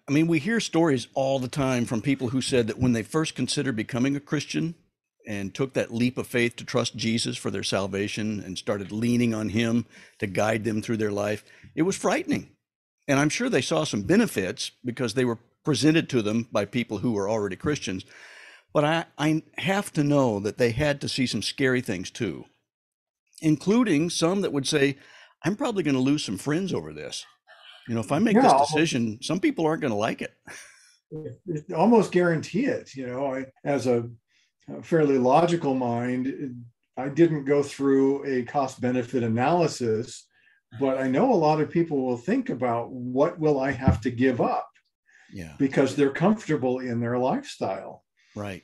I 0.09 0.11
mean, 0.11 0.27
we 0.27 0.39
hear 0.39 0.59
stories 0.59 1.07
all 1.13 1.39
the 1.39 1.47
time 1.47 1.85
from 1.85 2.01
people 2.01 2.29
who 2.29 2.41
said 2.41 2.67
that 2.67 2.79
when 2.79 2.93
they 2.93 3.03
first 3.03 3.35
considered 3.35 3.75
becoming 3.75 4.15
a 4.15 4.19
Christian 4.19 4.75
and 5.27 5.53
took 5.53 5.73
that 5.73 5.93
leap 5.93 6.17
of 6.17 6.27
faith 6.27 6.55
to 6.57 6.65
trust 6.65 6.95
Jesus 6.95 7.37
for 7.37 7.51
their 7.51 7.63
salvation 7.63 8.41
and 8.43 8.57
started 8.57 8.91
leaning 8.91 9.33
on 9.33 9.49
him 9.49 9.85
to 10.17 10.27
guide 10.27 10.63
them 10.63 10.81
through 10.81 10.97
their 10.97 11.11
life, 11.11 11.45
it 11.75 11.83
was 11.83 11.95
frightening. 11.95 12.49
And 13.07 13.19
I'm 13.19 13.29
sure 13.29 13.49
they 13.49 13.61
saw 13.61 13.83
some 13.83 14.01
benefits 14.01 14.71
because 14.83 15.13
they 15.13 15.25
were 15.25 15.37
presented 15.63 16.09
to 16.09 16.21
them 16.21 16.47
by 16.51 16.65
people 16.65 16.97
who 16.97 17.11
were 17.11 17.29
already 17.29 17.55
Christians. 17.55 18.03
But 18.73 18.85
I, 18.85 19.05
I 19.17 19.43
have 19.57 19.91
to 19.93 20.03
know 20.03 20.39
that 20.39 20.57
they 20.57 20.71
had 20.71 21.01
to 21.01 21.09
see 21.09 21.25
some 21.27 21.41
scary 21.41 21.81
things 21.81 22.09
too, 22.09 22.45
including 23.41 24.09
some 24.09 24.41
that 24.41 24.53
would 24.53 24.67
say, 24.67 24.97
I'm 25.43 25.55
probably 25.55 25.83
going 25.83 25.95
to 25.95 26.01
lose 26.01 26.23
some 26.23 26.37
friends 26.37 26.73
over 26.73 26.93
this. 26.93 27.25
You 27.87 27.95
know, 27.95 28.01
if 28.01 28.11
I 28.11 28.19
make 28.19 28.35
Yeah, 28.35 28.43
this 28.43 28.51
almost- 28.53 28.73
decision, 28.73 29.19
some 29.21 29.39
people 29.39 29.65
aren't 29.65 29.81
going 29.81 29.91
to 29.91 29.97
like 29.97 30.21
it. 30.21 30.33
It- 31.11 31.71
almost 31.75 32.11
guarantee 32.11 32.65
it. 32.65 32.95
You 32.95 33.07
know, 33.07 33.33
I, 33.33 33.45
as 33.65 33.87
a, 33.87 34.09
a 34.73 34.81
fairly 34.81 35.17
logical 35.17 35.73
mind, 35.73 36.63
I 36.95 37.09
didn't 37.09 37.45
go 37.45 37.63
through 37.63 38.23
a 38.25 38.43
cost 38.43 38.79
benefit 38.79 39.23
analysis, 39.23 40.27
but 40.79 40.97
I 40.99 41.07
know 41.07 41.33
a 41.33 41.35
lot 41.35 41.59
of 41.59 41.69
people 41.69 42.05
will 42.05 42.17
think 42.17 42.49
about 42.49 42.91
what 42.91 43.39
will 43.39 43.59
I 43.59 43.71
have 43.71 43.99
to 44.01 44.11
give 44.11 44.39
up 44.39 44.69
Yeah, 45.33 45.55
because 45.57 45.95
they're 45.95 46.11
comfortable 46.11 46.79
in 46.79 47.01
their 47.01 47.17
lifestyle. 47.17 48.03
Right. 48.35 48.63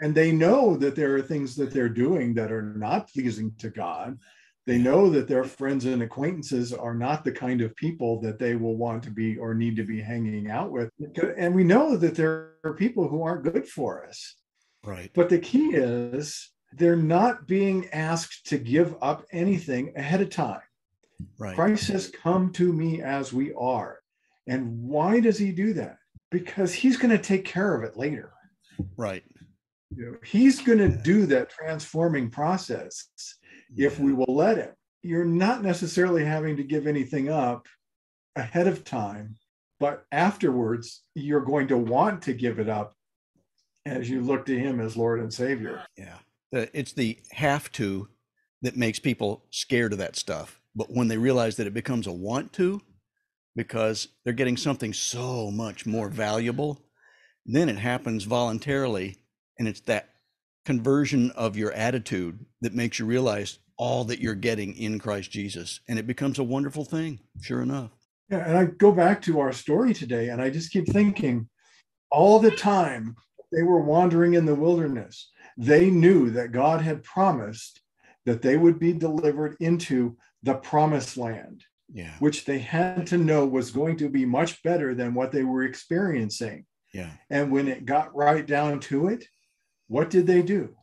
and 0.00 0.14
they 0.14 0.32
know 0.32 0.76
that 0.76 0.96
there 0.96 1.14
are 1.16 1.22
things 1.22 1.56
that 1.56 1.72
they're 1.72 1.88
doing 1.88 2.34
that 2.34 2.52
are 2.52 2.62
not 2.62 3.08
pleasing 3.12 3.52
to 3.58 3.70
God. 3.70 4.18
They 4.66 4.78
know 4.78 5.10
that 5.10 5.28
their 5.28 5.44
friends 5.44 5.84
and 5.84 6.02
acquaintances 6.02 6.72
are 6.72 6.94
not 6.94 7.22
the 7.22 7.32
kind 7.32 7.60
of 7.60 7.76
people 7.76 8.20
that 8.22 8.38
they 8.38 8.56
will 8.56 8.76
want 8.76 9.02
to 9.02 9.10
be 9.10 9.36
or 9.36 9.54
need 9.54 9.76
to 9.76 9.84
be 9.84 10.00
hanging 10.00 10.50
out 10.50 10.70
with. 10.70 10.90
And 11.36 11.54
we 11.54 11.64
know 11.64 11.96
that 11.98 12.14
there 12.14 12.54
are 12.64 12.72
people 12.72 13.06
who 13.06 13.22
aren't 13.22 13.44
good 13.44 13.68
for 13.68 14.06
us. 14.06 14.36
Right. 14.82 15.10
But 15.14 15.28
the 15.28 15.38
key 15.38 15.74
is 15.74 16.50
they're 16.72 16.96
not 16.96 17.46
being 17.46 17.88
asked 17.90 18.46
to 18.46 18.58
give 18.58 18.96
up 19.02 19.24
anything 19.32 19.92
ahead 19.96 20.22
of 20.22 20.30
time. 20.30 20.60
Right. 21.38 21.54
Christ 21.54 21.86
says, 21.86 22.12
Come 22.22 22.52
to 22.52 22.72
me 22.72 23.02
as 23.02 23.32
we 23.32 23.52
are. 23.52 24.00
And 24.46 24.82
why 24.82 25.20
does 25.20 25.38
he 25.38 25.52
do 25.52 25.72
that? 25.74 25.96
Because 26.30 26.72
he's 26.74 26.96
going 26.96 27.16
to 27.16 27.22
take 27.22 27.44
care 27.44 27.74
of 27.74 27.84
it 27.84 27.96
later. 27.96 28.32
Right. 28.96 29.24
You 29.96 30.12
know, 30.12 30.16
he's 30.24 30.60
going 30.60 30.78
to 30.78 30.88
do 30.88 31.26
that 31.26 31.50
transforming 31.50 32.30
process 32.30 33.08
if 33.76 33.98
we 33.98 34.12
will 34.12 34.34
let 34.34 34.56
him. 34.56 34.70
You're 35.02 35.24
not 35.24 35.62
necessarily 35.62 36.24
having 36.24 36.56
to 36.56 36.64
give 36.64 36.86
anything 36.86 37.28
up 37.28 37.66
ahead 38.36 38.66
of 38.66 38.84
time, 38.84 39.36
but 39.78 40.04
afterwards, 40.10 41.02
you're 41.14 41.44
going 41.44 41.68
to 41.68 41.78
want 41.78 42.22
to 42.22 42.32
give 42.32 42.58
it 42.58 42.68
up 42.68 42.94
as 43.86 44.08
you 44.08 44.20
look 44.22 44.46
to 44.46 44.58
him 44.58 44.80
as 44.80 44.96
Lord 44.96 45.20
and 45.20 45.32
Savior. 45.32 45.82
Yeah. 45.96 46.16
It's 46.52 46.92
the 46.92 47.18
have 47.32 47.70
to 47.72 48.08
that 48.62 48.76
makes 48.76 48.98
people 48.98 49.44
scared 49.50 49.92
of 49.92 49.98
that 49.98 50.16
stuff. 50.16 50.60
But 50.74 50.90
when 50.90 51.08
they 51.08 51.18
realize 51.18 51.56
that 51.56 51.66
it 51.66 51.74
becomes 51.74 52.06
a 52.06 52.12
want 52.12 52.52
to, 52.54 52.80
because 53.56 54.08
they're 54.24 54.32
getting 54.32 54.56
something 54.56 54.92
so 54.92 55.50
much 55.50 55.84
more 55.86 56.08
valuable, 56.08 56.83
then 57.46 57.68
it 57.68 57.78
happens 57.78 58.24
voluntarily. 58.24 59.16
And 59.58 59.68
it's 59.68 59.80
that 59.82 60.10
conversion 60.64 61.30
of 61.32 61.56
your 61.56 61.72
attitude 61.72 62.44
that 62.60 62.74
makes 62.74 62.98
you 62.98 63.06
realize 63.06 63.58
all 63.76 64.04
that 64.04 64.20
you're 64.20 64.34
getting 64.34 64.76
in 64.76 64.98
Christ 64.98 65.30
Jesus. 65.30 65.80
And 65.88 65.98
it 65.98 66.06
becomes 66.06 66.38
a 66.38 66.44
wonderful 66.44 66.84
thing, 66.84 67.20
sure 67.40 67.62
enough. 67.62 67.90
Yeah, 68.30 68.48
and 68.48 68.56
I 68.56 68.64
go 68.64 68.92
back 68.92 69.20
to 69.22 69.40
our 69.40 69.52
story 69.52 69.92
today, 69.92 70.30
and 70.30 70.40
I 70.40 70.48
just 70.48 70.72
keep 70.72 70.88
thinking 70.88 71.48
all 72.10 72.38
the 72.38 72.50
time 72.50 73.16
they 73.52 73.62
were 73.62 73.80
wandering 73.80 74.34
in 74.34 74.46
the 74.46 74.54
wilderness, 74.54 75.30
they 75.56 75.90
knew 75.90 76.30
that 76.30 76.52
God 76.52 76.80
had 76.80 77.04
promised 77.04 77.80
that 78.24 78.42
they 78.42 78.56
would 78.56 78.78
be 78.78 78.92
delivered 78.92 79.56
into 79.60 80.16
the 80.42 80.54
promised 80.54 81.16
land. 81.16 81.64
Yeah. 81.92 82.14
which 82.18 82.44
they 82.44 82.58
had 82.58 83.06
to 83.08 83.18
know 83.18 83.46
was 83.46 83.70
going 83.70 83.98
to 83.98 84.08
be 84.08 84.24
much 84.24 84.62
better 84.64 84.94
than 84.94 85.14
what 85.14 85.30
they 85.30 85.44
were 85.44 85.62
experiencing. 85.62 86.64
Yeah. 86.94 87.10
And 87.28 87.50
when 87.50 87.66
it 87.66 87.84
got 87.84 88.14
right 88.14 88.46
down 88.46 88.78
to 88.80 89.08
it, 89.08 89.26
what 89.88 90.10
did 90.10 90.26
they 90.26 90.42
do? 90.42 90.74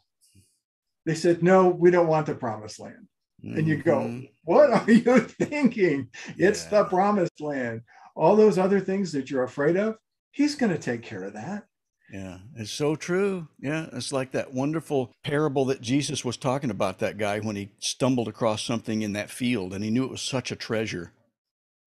They 1.05 1.15
said, 1.15 1.41
No, 1.41 1.69
we 1.69 1.89
don't 1.89 2.07
want 2.07 2.27
the 2.27 2.35
promised 2.35 2.79
land. 2.79 3.07
And 3.43 3.67
you 3.67 3.77
go, 3.81 4.01
Mhm. 4.01 4.29
What 4.43 4.71
are 4.71 4.91
you 4.91 5.21
thinking? 5.21 6.09
It's 6.37 6.65
the 6.65 6.83
promised 6.85 7.39
land. 7.39 7.81
All 8.15 8.35
those 8.35 8.57
other 8.57 8.79
things 8.79 9.11
that 9.13 9.31
you're 9.31 9.43
afraid 9.43 9.77
of, 9.77 9.95
he's 10.31 10.55
going 10.55 10.71
to 10.71 10.77
take 10.77 11.01
care 11.01 11.23
of 11.23 11.33
that. 11.33 11.63
Yeah, 12.11 12.39
it's 12.57 12.71
so 12.71 12.97
true. 12.97 13.47
Yeah, 13.59 13.87
it's 13.93 14.11
like 14.11 14.33
that 14.33 14.53
wonderful 14.53 15.13
parable 15.23 15.63
that 15.65 15.79
Jesus 15.79 16.25
was 16.25 16.35
talking 16.35 16.69
about 16.69 16.99
that 16.99 17.17
guy 17.17 17.39
when 17.39 17.55
he 17.55 17.71
stumbled 17.79 18.27
across 18.27 18.61
something 18.63 19.01
in 19.01 19.13
that 19.13 19.29
field 19.29 19.73
and 19.73 19.81
he 19.81 19.89
knew 19.89 20.03
it 20.03 20.11
was 20.11 20.21
such 20.21 20.51
a 20.51 20.57
treasure, 20.57 21.13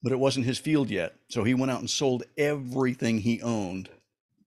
but 0.03 0.13
it 0.13 0.19
wasn't 0.19 0.47
his 0.47 0.59
field 0.59 0.89
yet. 0.89 1.15
So 1.29 1.45
he 1.45 1.53
went 1.53 1.71
out 1.71 1.81
and 1.81 1.91
sold 1.91 2.23
everything 2.39 3.19
he 3.19 3.43
owned 3.43 3.91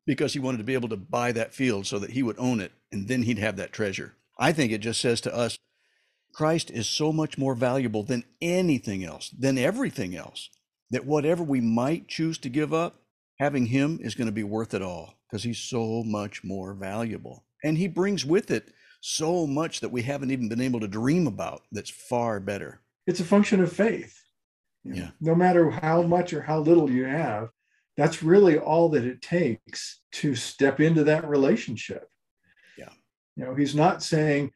because 0.08 0.34
he 0.34 0.40
wanted 0.40 0.58
to 0.58 0.64
be 0.64 0.74
able 0.74 0.90
to 0.90 0.98
buy 0.98 1.32
that 1.34 1.54
field 1.54 1.86
so 1.86 2.00
that 2.00 2.12
he 2.12 2.24
would 2.24 2.40
own 2.40 2.60
it 2.60 2.72
and 2.92 3.08
then 3.08 3.24
he'd 3.24 3.38
have 3.38 3.58
that 3.58 3.74
treasure. 3.74 4.16
I 4.40 4.54
think 4.54 4.72
it 4.72 4.80
just 4.80 5.02
says 5.02 5.22
to 5.22 5.36
us 5.36 5.60
Christ 6.34 6.72
is 6.72 6.88
so 6.88 7.12
much 7.12 7.38
more 7.38 7.56
valuable 7.56 8.04
than 8.04 8.24
anything 8.42 9.04
else, 9.04 9.30
than 9.38 9.58
everything 9.58 10.16
else, 10.16 10.50
that 10.92 11.06
whatever 11.06 11.44
we 11.44 11.62
might 11.62 12.08
choose 12.08 12.38
to 12.40 12.50
give 12.50 12.74
up, 12.74 13.02
having 13.40 13.68
him 13.68 14.00
is 14.02 14.16
going 14.16 14.28
to 14.28 14.32
be 14.32 14.44
worth 14.44 14.74
it 14.74 14.82
all 14.82 15.16
because 15.30 15.44
he's 15.44 15.60
so 15.60 16.04
much 16.04 16.44
more 16.44 16.74
valuable. 16.74 17.44
And 17.64 17.78
he 17.78 17.88
brings 17.88 18.26
with 18.26 18.50
it 18.50 18.72
so 19.02 19.46
much 19.46 19.80
that 19.82 19.92
we 19.92 20.04
haven't 20.04 20.32
even 20.32 20.48
been 20.48 20.62
able 20.62 20.80
to 20.80 20.88
dream 20.88 21.28
about 21.28 21.64
that's 21.72 21.90
far 21.90 22.40
better. 22.40 22.82
It's 23.08 23.20
a 23.20 23.26
function 23.26 23.62
of 23.62 23.72
faith. 23.72 24.24
Yeah. 24.84 25.10
No 25.20 25.36
matter 25.36 25.70
how 25.70 26.02
much 26.02 26.34
or 26.34 26.42
how 26.42 26.60
little 26.60 26.90
you 26.90 27.06
have, 27.06 27.50
that's 27.98 28.22
really 28.24 28.58
all 28.58 28.90
that 28.90 29.04
it 29.04 29.22
takes 29.22 30.02
to 30.14 30.36
step 30.36 30.80
into 30.80 31.04
that 31.06 31.28
relationship. 31.28 32.08
Yeah. 32.78 32.90
You 33.36 33.46
know, 33.46 33.56
he's 33.56 33.76
not 33.76 34.04
saying 34.04 34.52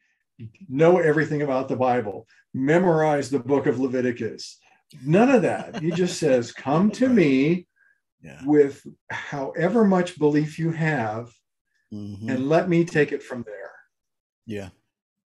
know 0.69 0.97
everything 0.97 1.41
about 1.41 1.67
the 1.67 1.75
Bible, 1.75 2.27
memorize 2.53 3.29
the 3.29 3.39
book 3.39 3.65
of 3.67 3.79
Leviticus. 3.79 4.57
None 5.05 5.29
of 5.29 5.41
that. 5.43 5.81
He 5.81 5.91
just 5.91 6.17
says, 6.25 6.51
come 6.51 6.91
to 6.91 7.07
me 7.09 7.67
Yeah. 8.23 8.41
with 8.45 8.85
however 9.09 9.83
much 9.83 10.17
belief 10.19 10.57
you 10.59 10.71
have 10.71 11.31
Mhm. 11.93 12.29
and 12.29 12.47
let 12.47 12.69
me 12.69 12.85
take 12.85 13.11
it 13.11 13.21
from 13.23 13.43
there. 13.43 13.71
yeah. 14.45 14.69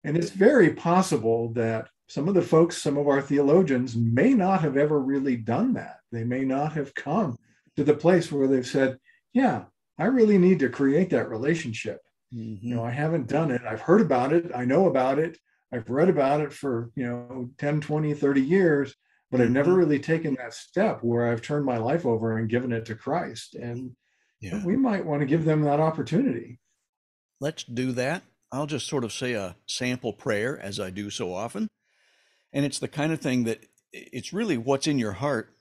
And 0.04 0.16
it's 0.16 0.30
very 0.30 0.74
possible 0.74 1.52
that 1.52 1.88
some 2.08 2.26
of 2.28 2.34
the 2.34 2.42
folks, 2.42 2.76
some 2.76 2.96
of 2.98 3.06
our 3.08 3.22
theologians 3.22 3.94
may 3.96 4.34
not 4.34 4.60
have 4.60 4.76
ever 4.76 5.00
really 5.00 5.36
done 5.36 5.74
that. 5.74 5.98
They 6.10 6.24
may 6.24 6.44
not 6.44 6.72
have 6.72 6.92
come 6.94 7.38
to 7.76 7.84
the 7.84 7.94
place 7.94 8.30
where 8.32 8.48
they've 8.48 8.66
said, 8.66 8.98
Yeah, 9.32 9.66
I 9.98 10.06
really 10.06 10.38
need 10.38 10.58
to 10.60 10.68
create 10.68 11.10
that 11.10 11.28
relationship. 11.28 12.00
Mhm. 12.32 12.62
You 12.70 12.76
know, 12.76 12.84
I 12.84 12.90
haven't 12.90 13.28
done 13.28 13.50
it. 13.50 13.62
I've 13.62 13.80
heard 13.82 14.00
about 14.00 14.32
it. 14.32 14.50
I 14.54 14.64
know 14.64 14.86
about 14.88 15.18
it. 15.18 15.38
I've 15.72 15.90
read 15.90 16.08
about 16.08 16.40
it 16.40 16.52
for, 16.52 16.90
you 16.96 17.04
know, 17.04 17.50
10, 17.58 17.80
20, 17.80 18.14
30 18.14 18.42
years, 18.42 18.94
but 19.30 19.40
I've 19.40 19.50
never 19.50 19.74
Mhm. 19.74 19.76
really 19.76 19.98
taken 19.98 20.34
that 20.36 20.54
step 20.54 21.02
where 21.02 21.28
I've 21.30 21.42
turned 21.42 21.64
my 21.66 21.78
life 21.78 22.06
over 22.06 22.36
and 22.38 22.48
given 22.48 22.72
it 22.72 22.84
to 22.86 22.94
Christ. 22.94 23.54
And 23.54 23.96
Yeah. 24.40 24.64
we 24.64 24.76
might 24.76 25.06
want 25.06 25.20
to 25.20 25.26
give 25.26 25.44
them 25.44 25.62
that 25.62 25.80
opportunity. 25.80 26.60
Let's 27.40 27.64
do 27.64 27.92
that. 27.92 28.22
I'll 28.50 28.66
just 28.66 28.86
sort 28.86 29.04
of 29.04 29.12
say 29.12 29.32
a 29.32 29.56
sample 29.66 30.12
prayer 30.12 30.58
as 30.58 30.78
I 30.78 30.90
do 30.90 31.10
so 31.10 31.32
often. 31.34 31.68
And 32.52 32.64
it's 32.66 32.78
the 32.78 32.88
kind 32.88 33.12
of 33.12 33.20
thing 33.20 33.44
that 33.44 33.66
it's 33.92 34.32
really 34.32 34.58
what's 34.58 34.86
in 34.88 34.98
your 34.98 35.12
heart 35.14 35.56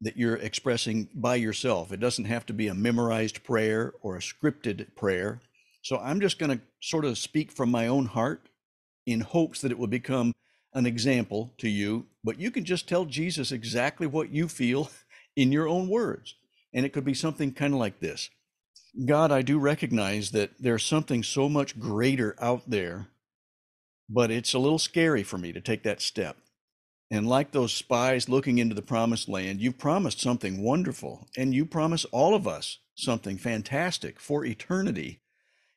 that 0.00 0.16
you're 0.16 0.36
expressing 0.36 1.08
by 1.14 1.34
yourself. 1.34 1.92
It 1.92 2.00
doesn't 2.00 2.26
have 2.26 2.46
to 2.46 2.52
be 2.52 2.68
a 2.68 2.74
memorized 2.74 3.42
prayer 3.42 3.92
or 4.00 4.16
a 4.16 4.20
scripted 4.20 4.94
prayer. 4.94 5.40
So 5.82 5.98
I'm 5.98 6.20
just 6.20 6.38
going 6.38 6.56
to 6.56 6.64
sort 6.80 7.04
of 7.04 7.18
speak 7.18 7.50
from 7.50 7.70
my 7.70 7.86
own 7.86 8.06
heart 8.06 8.48
in 9.06 9.20
hopes 9.20 9.60
that 9.62 9.72
it 9.72 9.78
will 9.78 9.88
become 9.88 10.32
an 10.74 10.86
example 10.86 11.52
to 11.58 11.68
you. 11.68 12.06
But 12.22 12.38
you 12.38 12.50
can 12.50 12.64
just 12.64 12.88
tell 12.88 13.06
Jesus 13.06 13.50
exactly 13.50 14.06
what 14.06 14.30
you 14.30 14.48
feel 14.48 14.90
in 15.36 15.52
your 15.52 15.68
own 15.68 15.88
words. 15.88 16.34
And 16.72 16.84
it 16.84 16.92
could 16.92 17.04
be 17.04 17.14
something 17.14 17.52
kind 17.52 17.72
of 17.72 17.80
like 17.80 18.00
this 18.00 18.30
God, 19.04 19.30
I 19.32 19.42
do 19.42 19.58
recognize 19.58 20.30
that 20.32 20.50
there's 20.58 20.84
something 20.84 21.22
so 21.22 21.48
much 21.48 21.78
greater 21.78 22.34
out 22.40 22.62
there, 22.68 23.08
but 24.08 24.30
it's 24.30 24.54
a 24.54 24.58
little 24.58 24.78
scary 24.78 25.22
for 25.22 25.38
me 25.38 25.52
to 25.52 25.60
take 25.60 25.82
that 25.84 26.00
step. 26.00 26.36
And 27.10 27.26
like 27.26 27.52
those 27.52 27.72
spies 27.72 28.28
looking 28.28 28.58
into 28.58 28.74
the 28.74 28.82
promised 28.82 29.28
land, 29.28 29.60
you've 29.60 29.78
promised 29.78 30.20
something 30.20 30.62
wonderful, 30.62 31.26
and 31.36 31.54
you 31.54 31.64
promise 31.64 32.04
all 32.06 32.34
of 32.34 32.46
us 32.46 32.78
something 32.94 33.38
fantastic 33.38 34.20
for 34.20 34.44
eternity. 34.44 35.20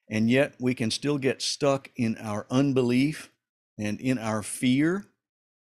And 0.09 0.29
yet 0.29 0.55
we 0.59 0.73
can 0.73 0.91
still 0.91 1.17
get 1.17 1.41
stuck 1.41 1.89
in 1.95 2.17
our 2.17 2.45
unbelief 2.49 3.31
and 3.77 3.99
in 4.01 4.17
our 4.17 4.43
fear 4.43 5.05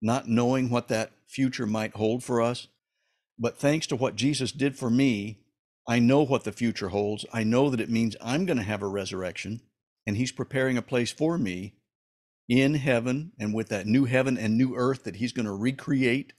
not 0.05 0.29
knowing 0.29 0.69
what 0.69 0.89
that 0.89 1.13
future 1.27 1.67
might 1.67 1.95
hold 1.95 2.23
for 2.23 2.43
us. 2.43 2.69
But 3.39 3.59
thanks 3.59 3.87
to 3.87 3.97
what 3.97 4.17
Jesus 4.17 4.53
did 4.53 4.77
for 4.77 4.91
me, 4.91 5.39
I 5.89 5.99
know 5.99 6.23
what 6.23 6.45
the 6.45 6.53
future 6.53 6.91
holds. 6.91 7.25
I 7.33 7.43
know 7.43 7.71
that 7.71 7.81
it 7.81 7.89
means 7.89 8.15
I'm 8.21 8.45
going 8.45 8.59
to 8.59 8.63
have 8.63 8.83
a 8.83 8.87
resurrection, 8.87 9.63
and 10.07 10.19
He's 10.19 10.31
preparing 10.31 10.77
a 10.77 10.83
place 10.83 11.11
for 11.11 11.39
me 11.39 11.73
in 12.49 12.75
heaven 12.75 13.33
and 13.39 13.55
with 13.55 13.69
that 13.69 13.87
new 13.87 14.05
heaven 14.05 14.37
and 14.37 14.57
new 14.57 14.75
earth 14.75 15.05
that 15.05 15.17
He's 15.17 15.33
going 15.33 15.47
to 15.47 15.53
recreate, 15.53 16.33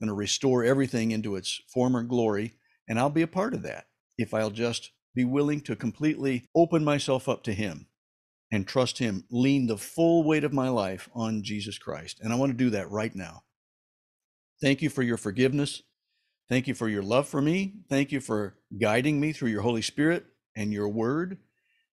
going 0.00 0.08
to 0.08 0.14
restore 0.14 0.64
everything 0.64 1.10
into 1.10 1.36
its 1.36 1.60
former 1.72 2.02
glory. 2.02 2.54
And 2.88 2.98
I'll 2.98 3.10
be 3.10 3.22
a 3.22 3.28
part 3.28 3.54
of 3.54 3.62
that 3.62 3.86
if 4.18 4.34
I'll 4.34 4.50
just 4.50 4.90
be 5.14 5.24
willing 5.24 5.60
to 5.62 5.76
completely 5.76 6.48
open 6.54 6.84
myself 6.84 7.28
up 7.28 7.42
to 7.44 7.52
Him 7.52 7.86
and 8.50 8.66
trust 8.66 8.98
Him, 8.98 9.24
lean 9.30 9.66
the 9.66 9.78
full 9.78 10.24
weight 10.24 10.44
of 10.44 10.52
my 10.52 10.68
life 10.68 11.08
on 11.14 11.42
Jesus 11.42 11.78
Christ. 11.78 12.18
And 12.20 12.32
I 12.32 12.36
want 12.36 12.50
to 12.50 12.56
do 12.56 12.70
that 12.70 12.90
right 12.90 13.14
now. 13.14 13.42
Thank 14.60 14.80
you 14.82 14.90
for 14.90 15.02
your 15.02 15.16
forgiveness. 15.16 15.82
Thank 16.48 16.68
you 16.68 16.74
for 16.74 16.88
your 16.88 17.02
love 17.02 17.26
for 17.28 17.40
me. 17.40 17.74
Thank 17.88 18.12
you 18.12 18.20
for 18.20 18.56
guiding 18.80 19.20
me 19.20 19.32
through 19.32 19.50
your 19.50 19.62
Holy 19.62 19.82
Spirit 19.82 20.26
and 20.54 20.72
your 20.72 20.88
word. 20.88 21.38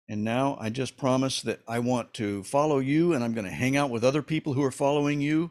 And 0.08 0.22
now 0.22 0.56
I 0.60 0.68
just 0.70 0.96
promise 0.96 1.40
that 1.42 1.60
I 1.66 1.78
want 1.78 2.12
to 2.14 2.42
follow 2.42 2.78
you 2.78 3.14
and 3.14 3.24
I'm 3.24 3.32
going 3.32 3.46
to 3.46 3.50
hang 3.50 3.76
out 3.76 3.90
with 3.90 4.04
other 4.04 4.22
people 4.22 4.52
who 4.52 4.62
are 4.62 4.70
following 4.70 5.20
you. 5.20 5.50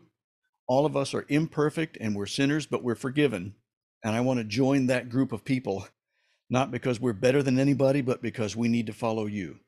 All 0.68 0.86
of 0.86 0.96
us 0.96 1.14
are 1.14 1.26
imperfect 1.28 1.98
and 2.00 2.16
we're 2.16 2.28
sinners, 2.28 2.66
but 2.66 2.84
we're 2.84 2.96
forgiven. 2.96 3.56
And 4.04 4.16
I 4.16 4.22
want 4.22 4.40
to 4.40 4.44
join 4.44 4.88
that 4.88 5.10
group 5.10 5.32
of 5.32 5.44
people, 5.44 5.88
not 6.50 6.72
because 6.72 7.00
we're 7.00 7.14
better 7.14 7.42
than 7.42 7.58
anybody, 7.58 8.02
but 8.02 8.22
because 8.22 8.56
we 8.56 8.68
need 8.68 8.88
to 8.88 8.94
follow 8.94 9.26
you. 9.26 9.60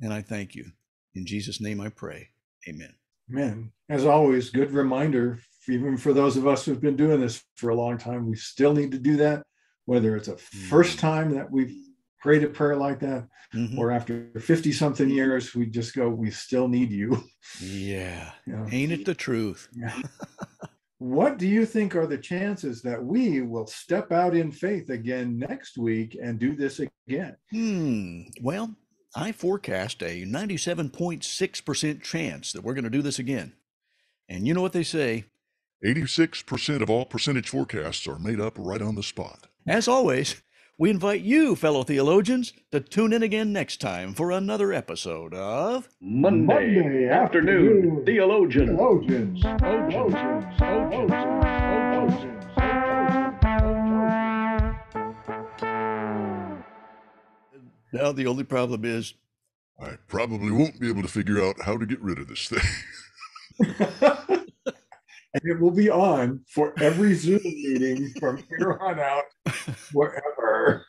And 0.00 0.12
I 0.12 0.22
thank 0.22 0.54
you. 0.54 0.66
In 1.14 1.26
Jesus' 1.26 1.60
name 1.60 1.80
I 1.80 1.88
pray. 1.88 2.28
Amen. 2.68 2.94
Amen. 3.30 3.72
As 3.88 4.04
always, 4.04 4.50
good 4.50 4.70
reminder, 4.72 5.40
even 5.68 5.96
for 5.96 6.12
those 6.12 6.36
of 6.36 6.46
us 6.46 6.64
who've 6.64 6.80
been 6.80 6.96
doing 6.96 7.20
this 7.20 7.42
for 7.56 7.70
a 7.70 7.74
long 7.74 7.98
time, 7.98 8.28
we 8.28 8.36
still 8.36 8.72
need 8.72 8.92
to 8.92 8.98
do 8.98 9.16
that, 9.16 9.42
whether 9.86 10.16
it's 10.16 10.28
a 10.28 10.36
first 10.36 10.98
mm. 10.98 11.00
time 11.00 11.34
that 11.34 11.50
we've 11.50 11.74
prayed 12.22 12.44
a 12.44 12.48
prayer 12.48 12.76
like 12.76 13.00
that, 13.00 13.28
Mhm. 13.52 13.76
or 13.76 13.90
after 13.90 14.30
50 14.40 14.72
something 14.72 15.10
years, 15.10 15.54
we 15.54 15.66
just 15.66 15.94
go, 15.94 16.08
we 16.08 16.30
still 16.30 16.68
need 16.68 16.90
you. 16.90 17.22
Yeah. 17.60 18.30
You 18.46 18.52
know? 18.56 18.66
Ain't 18.70 18.92
it 18.92 19.04
the 19.04 19.14
truth? 19.14 19.68
What 20.98 21.36
do 21.36 21.48
you 21.48 21.66
think 21.66 21.96
are 21.96 22.06
the 22.06 22.16
chances 22.16 22.80
that 22.82 23.04
we 23.04 23.40
will 23.40 23.66
step 23.66 24.12
out 24.12 24.36
in 24.36 24.52
faith 24.52 24.88
again 24.88 25.36
next 25.36 25.76
week 25.76 26.16
and 26.22 26.38
do 26.38 26.54
this 26.54 26.78
again? 27.08 27.34
Hmm. 27.50 28.20
Well, 28.40 28.76
I 29.16 29.32
forecast 29.32 30.00
a 30.04 30.24
97.6% 30.24 32.02
chance 32.04 32.52
that 32.52 32.62
we're 32.62 32.74
going 32.74 32.84
to 32.84 32.90
do 32.90 33.02
this 33.02 33.18
again. 33.18 33.52
And 34.28 34.46
you 34.46 34.54
know 34.54 34.62
what 34.62 34.72
they 34.74 34.84
say? 34.84 35.24
86% 35.84 36.82
of 36.82 36.88
all 36.88 37.04
percentage 37.04 37.48
forecasts 37.48 38.06
are 38.06 38.20
made 38.20 38.38
up 38.40 38.54
right 38.56 38.80
on 38.80 38.94
the 38.94 39.02
spot. 39.02 39.48
As 39.66 39.88
always, 39.88 40.40
we 40.82 40.90
invite 40.90 41.20
you, 41.20 41.54
fellow 41.54 41.84
theologians, 41.84 42.52
to 42.72 42.80
tune 42.80 43.12
in 43.12 43.22
again 43.22 43.52
next 43.52 43.80
time 43.80 44.12
for 44.14 44.32
another 44.32 44.72
episode 44.72 45.32
of 45.32 45.88
Monday, 46.00 46.44
Monday 46.44 47.08
afternoon, 47.08 48.02
afternoon, 48.02 48.04
theologians. 48.04 48.68
Theologians. 48.70 49.42
Theologians. 49.42 50.44
Theologians. 50.58 51.22
now 57.92 58.10
the 58.10 58.26
only 58.26 58.42
problem 58.42 58.84
is 58.84 59.14
I 59.80 59.90
probably 60.08 60.50
won't 60.50 60.80
be 60.80 60.88
able 60.88 61.02
to 61.02 61.08
figure 61.08 61.40
out 61.44 61.62
how 61.62 61.78
to 61.78 61.86
get 61.86 62.00
rid 62.00 62.18
of 62.18 62.26
this 62.26 62.48
thing. 62.48 62.58
and 65.34 65.42
it 65.44 65.60
will 65.60 65.70
be 65.70 65.90
on 65.90 66.40
for 66.48 66.74
every 66.80 67.14
Zoom 67.14 67.40
meeting 67.42 68.12
from 68.20 68.36
here 68.58 68.78
on 68.80 69.00
out, 69.00 69.24
forever. 69.48 70.86